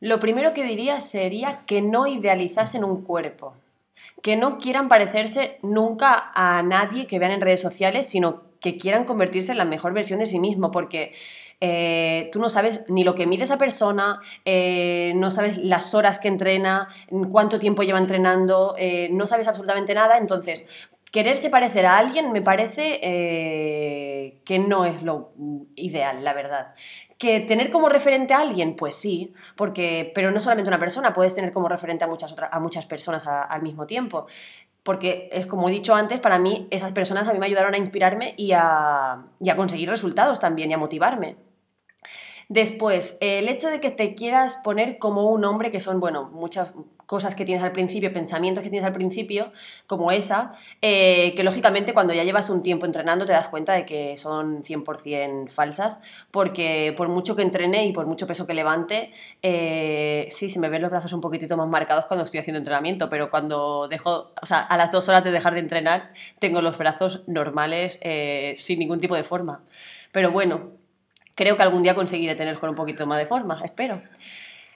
Lo 0.00 0.18
primero 0.20 0.52
que 0.54 0.64
diría 0.64 1.00
sería 1.00 1.64
que 1.66 1.80
no 1.80 2.06
idealizasen 2.06 2.84
un 2.84 3.04
cuerpo, 3.04 3.54
que 4.22 4.36
no 4.36 4.58
quieran 4.58 4.88
parecerse 4.88 5.58
nunca 5.62 6.30
a 6.34 6.62
nadie 6.62 7.06
que 7.06 7.18
vean 7.18 7.32
en 7.32 7.40
redes 7.40 7.60
sociales, 7.60 8.08
sino 8.08 8.42
que 8.64 8.78
quieran 8.78 9.04
convertirse 9.04 9.52
en 9.52 9.58
la 9.58 9.66
mejor 9.66 9.92
versión 9.92 10.20
de 10.20 10.24
sí 10.24 10.40
mismo, 10.40 10.70
porque 10.70 11.12
eh, 11.60 12.30
tú 12.32 12.38
no 12.40 12.48
sabes 12.48 12.80
ni 12.88 13.04
lo 13.04 13.14
que 13.14 13.26
mide 13.26 13.44
esa 13.44 13.58
persona, 13.58 14.20
eh, 14.46 15.12
no 15.16 15.30
sabes 15.30 15.58
las 15.58 15.92
horas 15.92 16.18
que 16.18 16.28
entrena, 16.28 16.88
cuánto 17.30 17.58
tiempo 17.58 17.82
lleva 17.82 17.98
entrenando, 17.98 18.74
eh, 18.78 19.10
no 19.12 19.26
sabes 19.26 19.48
absolutamente 19.48 19.92
nada, 19.92 20.16
entonces 20.16 20.66
quererse 21.12 21.50
parecer 21.50 21.84
a 21.84 21.98
alguien 21.98 22.32
me 22.32 22.40
parece 22.40 22.98
que 24.44 24.58
no 24.58 24.86
es 24.86 25.02
lo 25.02 25.32
ideal, 25.76 26.24
la 26.24 26.32
verdad. 26.32 26.74
Que 27.18 27.40
tener 27.40 27.70
como 27.70 27.88
referente 27.88 28.34
a 28.34 28.40
alguien, 28.40 28.74
pues 28.76 28.96
sí, 28.96 29.32
porque, 29.56 30.10
pero 30.14 30.32
no 30.32 30.40
solamente 30.40 30.68
una 30.68 30.80
persona, 30.80 31.12
puedes 31.12 31.34
tener 31.34 31.52
como 31.52 31.68
referente 31.68 32.02
a 32.02 32.08
muchas, 32.08 32.34
a 32.50 32.58
muchas 32.58 32.86
personas 32.86 33.24
al 33.26 33.62
mismo 33.62 33.86
tiempo 33.86 34.26
porque 34.84 35.30
es 35.32 35.46
como 35.46 35.68
he 35.68 35.72
dicho 35.72 35.94
antes, 35.94 36.20
para 36.20 36.38
mí 36.38 36.68
esas 36.70 36.92
personas 36.92 37.26
a 37.26 37.32
mí 37.32 37.38
me 37.40 37.46
ayudaron 37.46 37.74
a 37.74 37.78
inspirarme 37.78 38.34
y 38.36 38.52
a, 38.52 39.24
y 39.40 39.50
a 39.50 39.56
conseguir 39.56 39.88
resultados 39.88 40.38
también 40.38 40.70
y 40.70 40.74
a 40.74 40.78
motivarme. 40.78 41.36
Después, 42.50 43.16
el 43.20 43.48
hecho 43.48 43.68
de 43.68 43.80
que 43.80 43.90
te 43.90 44.14
quieras 44.14 44.58
poner 44.62 44.98
como 44.98 45.24
un 45.30 45.44
hombre, 45.46 45.70
que 45.70 45.80
son, 45.80 45.98
bueno, 46.00 46.30
muchas 46.32 46.72
cosas 47.06 47.34
que 47.34 47.44
tienes 47.44 47.62
al 47.64 47.72
principio, 47.72 48.12
pensamientos 48.12 48.62
que 48.62 48.70
tienes 48.70 48.86
al 48.86 48.92
principio, 48.92 49.52
como 49.86 50.10
esa, 50.10 50.54
eh, 50.82 51.34
que 51.36 51.42
lógicamente 51.42 51.94
cuando 51.94 52.14
ya 52.14 52.24
llevas 52.24 52.50
un 52.50 52.62
tiempo 52.62 52.86
entrenando 52.86 53.26
te 53.26 53.32
das 53.32 53.48
cuenta 53.48 53.72
de 53.74 53.84
que 53.84 54.16
son 54.16 54.62
100% 54.62 55.48
falsas, 55.48 56.00
porque 56.30 56.94
por 56.96 57.08
mucho 57.08 57.36
que 57.36 57.42
entrene 57.42 57.86
y 57.86 57.92
por 57.92 58.06
mucho 58.06 58.26
peso 58.26 58.46
que 58.46 58.54
levante, 58.54 59.12
eh, 59.42 60.28
sí, 60.30 60.50
se 60.50 60.58
me 60.58 60.68
ven 60.68 60.82
los 60.82 60.90
brazos 60.90 61.12
un 61.12 61.20
poquitito 61.20 61.56
más 61.56 61.68
marcados 61.68 62.06
cuando 62.06 62.24
estoy 62.24 62.40
haciendo 62.40 62.58
entrenamiento, 62.58 63.08
pero 63.10 63.30
cuando 63.30 63.88
dejo, 63.88 64.32
o 64.40 64.46
sea, 64.46 64.60
a 64.60 64.76
las 64.76 64.90
dos 64.90 65.08
horas 65.08 65.24
de 65.24 65.30
dejar 65.30 65.54
de 65.54 65.60
entrenar, 65.60 66.12
tengo 66.38 66.62
los 66.62 66.78
brazos 66.78 67.22
normales, 67.26 67.98
eh, 68.02 68.54
sin 68.58 68.78
ningún 68.78 69.00
tipo 69.00 69.16
de 69.16 69.24
forma. 69.24 69.62
Pero 70.12 70.30
bueno, 70.30 70.72
creo 71.34 71.56
que 71.56 71.62
algún 71.62 71.82
día 71.82 71.94
conseguiré 71.94 72.34
tener 72.34 72.58
con 72.58 72.70
un 72.70 72.76
poquito 72.76 73.06
más 73.06 73.18
de 73.18 73.26
forma, 73.26 73.60
espero. 73.64 74.00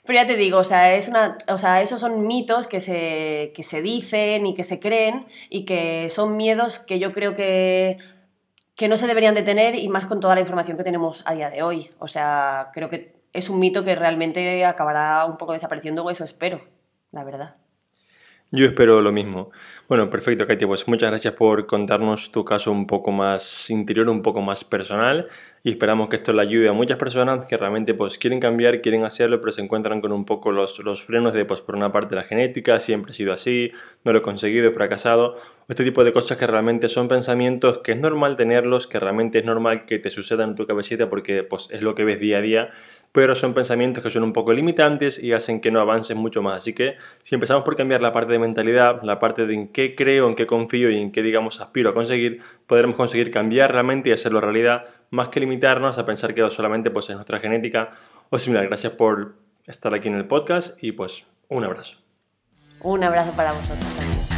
Pero 0.08 0.20
ya 0.20 0.26
te 0.26 0.36
digo, 0.36 0.56
o 0.56 0.64
sea, 0.64 0.94
es 0.94 1.06
una, 1.06 1.36
o 1.48 1.58
sea, 1.58 1.82
esos 1.82 2.00
son 2.00 2.26
mitos 2.26 2.66
que 2.66 2.80
se, 2.80 3.52
que 3.54 3.62
se 3.62 3.82
dicen 3.82 4.46
y 4.46 4.54
que 4.54 4.64
se 4.64 4.80
creen 4.80 5.26
y 5.50 5.66
que 5.66 6.08
son 6.08 6.34
miedos 6.38 6.78
que 6.78 6.98
yo 6.98 7.12
creo 7.12 7.36
que, 7.36 7.98
que 8.74 8.88
no 8.88 8.96
se 8.96 9.06
deberían 9.06 9.34
de 9.34 9.42
tener 9.42 9.74
y 9.74 9.86
más 9.90 10.06
con 10.06 10.20
toda 10.20 10.34
la 10.34 10.40
información 10.40 10.78
que 10.78 10.82
tenemos 10.82 11.22
a 11.26 11.34
día 11.34 11.50
de 11.50 11.62
hoy. 11.62 11.90
O 11.98 12.08
sea, 12.08 12.70
creo 12.72 12.88
que 12.88 13.20
es 13.34 13.50
un 13.50 13.58
mito 13.58 13.84
que 13.84 13.96
realmente 13.96 14.64
acabará 14.64 15.26
un 15.26 15.36
poco 15.36 15.52
desapareciendo 15.52 16.02
o 16.02 16.08
eso 16.08 16.24
espero, 16.24 16.62
la 17.12 17.22
verdad. 17.22 17.56
Yo 18.50 18.64
espero 18.64 19.02
lo 19.02 19.12
mismo. 19.12 19.50
Bueno, 19.88 20.08
perfecto, 20.08 20.46
Katia. 20.46 20.66
Pues 20.66 20.88
muchas 20.88 21.10
gracias 21.10 21.34
por 21.34 21.66
contarnos 21.66 22.32
tu 22.32 22.46
caso 22.46 22.72
un 22.72 22.86
poco 22.86 23.10
más 23.10 23.68
interior, 23.68 24.08
un 24.08 24.22
poco 24.22 24.40
más 24.40 24.64
personal. 24.64 25.26
Y 25.62 25.72
esperamos 25.72 26.08
que 26.08 26.16
esto 26.16 26.32
le 26.32 26.40
ayude 26.40 26.68
a 26.70 26.72
muchas 26.72 26.96
personas 26.96 27.46
que 27.46 27.58
realmente 27.58 27.92
pues, 27.92 28.16
quieren 28.16 28.40
cambiar, 28.40 28.80
quieren 28.80 29.04
hacerlo, 29.04 29.38
pero 29.42 29.52
se 29.52 29.60
encuentran 29.60 30.00
con 30.00 30.12
un 30.12 30.24
poco 30.24 30.50
los, 30.50 30.78
los 30.78 31.02
frenos 31.02 31.34
de, 31.34 31.44
pues, 31.44 31.60
por 31.60 31.76
una 31.76 31.92
parte, 31.92 32.14
la 32.14 32.22
genética, 32.22 32.80
siempre 32.80 33.12
he 33.12 33.14
sido 33.14 33.34
así, 33.34 33.70
no 34.04 34.12
lo 34.12 34.20
he 34.20 34.22
conseguido, 34.22 34.68
he 34.68 34.72
fracasado. 34.72 35.36
Este 35.68 35.84
tipo 35.84 36.02
de 36.02 36.14
cosas 36.14 36.38
que 36.38 36.46
realmente 36.46 36.88
son 36.88 37.08
pensamientos 37.08 37.78
que 37.78 37.92
es 37.92 37.98
normal 37.98 38.38
tenerlos, 38.38 38.86
que 38.86 38.98
realmente 38.98 39.40
es 39.40 39.44
normal 39.44 39.84
que 39.84 39.98
te 39.98 40.08
sucedan 40.08 40.50
en 40.50 40.56
tu 40.56 40.66
cabecita 40.66 41.10
porque 41.10 41.42
pues, 41.42 41.68
es 41.70 41.82
lo 41.82 41.94
que 41.94 42.04
ves 42.04 42.18
día 42.18 42.38
a 42.38 42.40
día 42.40 42.70
pero 43.12 43.34
son 43.34 43.54
pensamientos 43.54 44.02
que 44.02 44.10
son 44.10 44.22
un 44.22 44.32
poco 44.32 44.52
limitantes 44.52 45.22
y 45.22 45.32
hacen 45.32 45.60
que 45.60 45.70
no 45.70 45.80
avances 45.80 46.16
mucho 46.16 46.42
más. 46.42 46.56
Así 46.56 46.72
que 46.72 46.96
si 47.22 47.34
empezamos 47.34 47.64
por 47.64 47.76
cambiar 47.76 48.02
la 48.02 48.12
parte 48.12 48.32
de 48.32 48.38
mentalidad, 48.38 49.02
la 49.02 49.18
parte 49.18 49.46
de 49.46 49.54
en 49.54 49.68
qué 49.68 49.94
creo, 49.94 50.28
en 50.28 50.34
qué 50.34 50.46
confío 50.46 50.90
y 50.90 51.00
en 51.00 51.12
qué, 51.12 51.22
digamos, 51.22 51.60
aspiro 51.60 51.90
a 51.90 51.94
conseguir, 51.94 52.40
podremos 52.66 52.96
conseguir 52.96 53.30
cambiar 53.30 53.72
realmente 53.72 54.10
y 54.10 54.12
hacerlo 54.12 54.40
realidad, 54.40 54.84
más 55.10 55.28
que 55.28 55.40
limitarnos 55.40 55.98
a 55.98 56.06
pensar 56.06 56.34
que 56.34 56.48
solamente 56.50 56.90
pues, 56.90 57.08
es 57.08 57.14
nuestra 57.14 57.40
genética 57.40 57.90
o 58.30 58.38
similar. 58.38 58.66
Gracias 58.66 58.92
por 58.92 59.34
estar 59.66 59.94
aquí 59.94 60.08
en 60.08 60.14
el 60.14 60.26
podcast 60.26 60.82
y 60.82 60.92
pues 60.92 61.24
un 61.48 61.64
abrazo. 61.64 61.96
Un 62.80 63.02
abrazo 63.02 63.32
para 63.32 63.52
vosotros. 63.52 64.37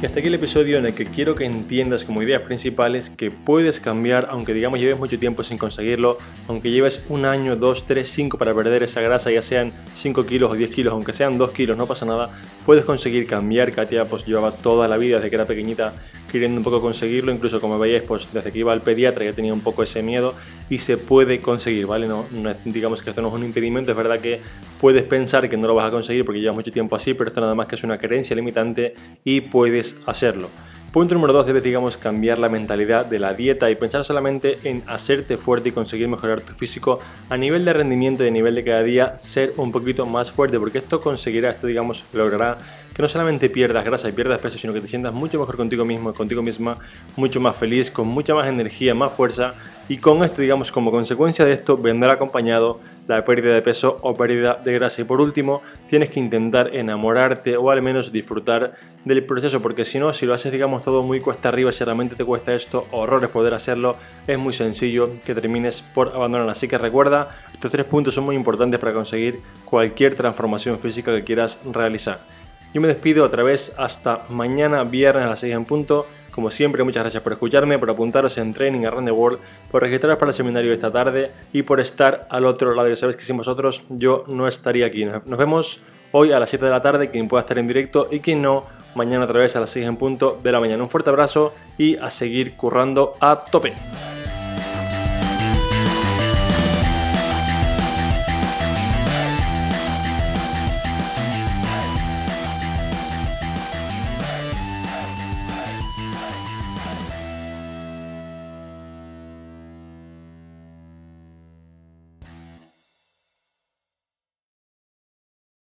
Y 0.00 0.06
hasta 0.06 0.20
aquí 0.20 0.28
el 0.28 0.34
episodio 0.34 0.78
en 0.78 0.86
el 0.86 0.94
que 0.94 1.06
quiero 1.06 1.34
que 1.34 1.44
entiendas 1.44 2.04
como 2.04 2.22
ideas 2.22 2.42
principales 2.42 3.10
que 3.10 3.32
puedes 3.32 3.80
cambiar, 3.80 4.28
aunque 4.30 4.54
digamos 4.54 4.78
lleves 4.78 4.96
mucho 4.96 5.18
tiempo 5.18 5.42
sin 5.42 5.58
conseguirlo, 5.58 6.18
aunque 6.46 6.70
lleves 6.70 7.02
un 7.08 7.24
año, 7.24 7.56
dos, 7.56 7.84
tres, 7.84 8.08
cinco 8.08 8.38
para 8.38 8.54
perder 8.54 8.84
esa 8.84 9.00
grasa, 9.00 9.32
ya 9.32 9.42
sean 9.42 9.72
5 9.96 10.24
kilos 10.24 10.52
o 10.52 10.54
10 10.54 10.70
kilos, 10.70 10.92
aunque 10.92 11.12
sean 11.12 11.36
2 11.36 11.50
kilos, 11.50 11.76
no 11.76 11.86
pasa 11.86 12.06
nada, 12.06 12.30
puedes 12.64 12.84
conseguir 12.84 13.26
cambiar. 13.26 13.72
Katia 13.72 14.04
pues 14.04 14.24
llevaba 14.24 14.52
toda 14.52 14.86
la 14.86 14.98
vida 14.98 15.16
desde 15.16 15.30
que 15.30 15.34
era 15.34 15.46
pequeñita 15.46 15.92
queriendo 16.30 16.60
un 16.60 16.64
poco 16.64 16.80
conseguirlo, 16.80 17.32
incluso 17.32 17.60
como 17.60 17.78
veíais, 17.78 18.02
pues 18.02 18.28
desde 18.32 18.52
que 18.52 18.58
iba 18.58 18.72
al 18.72 18.82
pediatra 18.82 19.24
ya 19.24 19.32
tenía 19.32 19.52
un 19.52 19.60
poco 19.60 19.82
ese 19.82 20.02
miedo 20.02 20.34
y 20.68 20.78
se 20.78 20.96
puede 20.96 21.40
conseguir, 21.40 21.86
¿vale? 21.86 22.06
No, 22.06 22.26
digamos 22.64 23.02
que 23.02 23.10
esto 23.10 23.22
no 23.22 23.28
es 23.28 23.34
un 23.34 23.44
impedimento, 23.44 23.90
es 23.90 23.96
verdad 23.96 24.20
que 24.20 24.40
puedes 24.80 25.02
pensar 25.02 25.48
que 25.48 25.56
no 25.56 25.66
lo 25.66 25.74
vas 25.74 25.86
a 25.86 25.90
conseguir 25.90 26.24
porque 26.24 26.40
llevas 26.40 26.56
mucho 26.56 26.72
tiempo 26.72 26.96
así, 26.96 27.14
pero 27.14 27.28
esto 27.28 27.40
nada 27.40 27.54
más 27.54 27.66
que 27.66 27.74
es 27.74 27.84
una 27.84 27.98
creencia 27.98 28.36
limitante 28.36 28.94
y 29.24 29.40
puedes 29.40 29.96
hacerlo. 30.06 30.48
Punto 30.92 31.14
número 31.14 31.34
2, 31.34 31.44
debes, 31.44 31.62
digamos, 31.62 31.98
cambiar 31.98 32.38
la 32.38 32.48
mentalidad 32.48 33.04
de 33.04 33.18
la 33.18 33.34
dieta 33.34 33.70
y 33.70 33.74
pensar 33.74 34.06
solamente 34.06 34.58
en 34.64 34.82
hacerte 34.86 35.36
fuerte 35.36 35.68
y 35.68 35.72
conseguir 35.72 36.08
mejorar 36.08 36.40
tu 36.40 36.54
físico 36.54 36.98
a 37.28 37.36
nivel 37.36 37.66
de 37.66 37.74
rendimiento 37.74 38.24
y 38.24 38.28
a 38.28 38.30
nivel 38.30 38.54
de 38.54 38.64
cada 38.64 38.82
día 38.82 39.14
ser 39.16 39.52
un 39.58 39.70
poquito 39.70 40.06
más 40.06 40.30
fuerte, 40.30 40.58
porque 40.58 40.78
esto 40.78 41.02
conseguirá, 41.02 41.50
esto, 41.50 41.66
digamos, 41.66 42.06
logrará 42.14 42.56
que 42.98 43.02
no 43.02 43.08
solamente 43.08 43.48
pierdas 43.48 43.84
grasa 43.84 44.08
y 44.08 44.12
pierdas 44.12 44.40
peso, 44.40 44.58
sino 44.58 44.72
que 44.72 44.80
te 44.80 44.88
sientas 44.88 45.14
mucho 45.14 45.38
mejor 45.38 45.56
contigo 45.56 45.84
mismo, 45.84 46.12
contigo 46.12 46.42
misma, 46.42 46.78
mucho 47.14 47.38
más 47.38 47.54
feliz, 47.54 47.92
con 47.92 48.08
mucha 48.08 48.34
más 48.34 48.48
energía, 48.48 48.92
más 48.92 49.14
fuerza 49.14 49.54
y 49.88 49.98
con 49.98 50.24
esto, 50.24 50.42
digamos, 50.42 50.72
como 50.72 50.90
consecuencia 50.90 51.44
de 51.44 51.52
esto 51.52 51.78
vendrá 51.78 52.14
acompañado 52.14 52.80
la 53.06 53.24
pérdida 53.24 53.54
de 53.54 53.62
peso 53.62 53.98
o 54.00 54.16
pérdida 54.16 54.60
de 54.64 54.72
grasa. 54.72 55.02
Y 55.02 55.04
por 55.04 55.20
último, 55.20 55.62
tienes 55.88 56.10
que 56.10 56.18
intentar 56.18 56.74
enamorarte 56.74 57.56
o 57.56 57.70
al 57.70 57.82
menos 57.82 58.10
disfrutar 58.10 58.72
del 59.04 59.24
proceso, 59.24 59.62
porque 59.62 59.84
si 59.84 60.00
no, 60.00 60.12
si 60.12 60.26
lo 60.26 60.34
haces, 60.34 60.50
digamos, 60.50 60.82
todo 60.82 61.04
muy 61.04 61.20
cuesta 61.20 61.50
arriba, 61.50 61.70
si 61.70 61.84
realmente 61.84 62.16
te 62.16 62.24
cuesta 62.24 62.52
esto, 62.52 62.88
horrores 62.90 63.30
poder 63.30 63.54
hacerlo, 63.54 63.94
es 64.26 64.36
muy 64.40 64.52
sencillo 64.52 65.08
que 65.24 65.36
termines 65.36 65.82
por 65.82 66.08
abandonar. 66.08 66.50
Así 66.50 66.66
que 66.66 66.76
recuerda, 66.78 67.28
estos 67.52 67.70
tres 67.70 67.86
puntos 67.86 68.12
son 68.12 68.24
muy 68.24 68.34
importantes 68.34 68.80
para 68.80 68.92
conseguir 68.92 69.38
cualquier 69.64 70.16
transformación 70.16 70.80
física 70.80 71.14
que 71.14 71.22
quieras 71.22 71.60
realizar. 71.72 72.37
Yo 72.74 72.82
me 72.82 72.88
despido 72.88 73.24
otra 73.24 73.42
vez 73.42 73.74
hasta 73.78 74.24
mañana 74.28 74.84
viernes 74.84 75.24
a 75.24 75.28
las 75.28 75.40
6 75.40 75.54
en 75.54 75.64
punto. 75.64 76.06
Como 76.30 76.50
siempre, 76.50 76.84
muchas 76.84 77.02
gracias 77.02 77.22
por 77.22 77.32
escucharme, 77.32 77.78
por 77.78 77.88
apuntaros 77.88 78.36
en 78.36 78.52
Training 78.52 78.84
Around 78.84 79.06
the 79.06 79.12
World, 79.12 79.38
por 79.70 79.82
registraros 79.82 80.18
para 80.18 80.30
el 80.30 80.34
seminario 80.34 80.72
esta 80.72 80.92
tarde 80.92 81.32
y 81.52 81.62
por 81.62 81.80
estar 81.80 82.28
al 82.30 82.44
otro 82.44 82.74
lado. 82.74 82.88
Ya 82.88 82.96
sabéis 82.96 83.16
que 83.16 83.24
sin 83.24 83.38
vosotros 83.38 83.84
yo 83.88 84.24
no 84.28 84.46
estaría 84.46 84.86
aquí. 84.86 85.04
Nos 85.04 85.38
vemos 85.38 85.80
hoy 86.12 86.32
a 86.32 86.38
las 86.38 86.50
7 86.50 86.66
de 86.66 86.70
la 86.70 86.82
tarde, 86.82 87.10
quien 87.10 87.26
pueda 87.26 87.40
estar 87.40 87.58
en 87.58 87.66
directo 87.66 88.08
y 88.10 88.20
quien 88.20 88.42
no, 88.42 88.66
mañana 88.94 89.24
otra 89.24 89.40
vez 89.40 89.56
a 89.56 89.60
las 89.60 89.70
6 89.70 89.86
en 89.86 89.96
punto 89.96 90.38
de 90.42 90.52
la 90.52 90.60
mañana. 90.60 90.82
Un 90.82 90.90
fuerte 90.90 91.08
abrazo 91.08 91.54
y 91.78 91.96
a 91.96 92.10
seguir 92.10 92.54
currando 92.54 93.16
a 93.18 93.46
tope. 93.46 93.72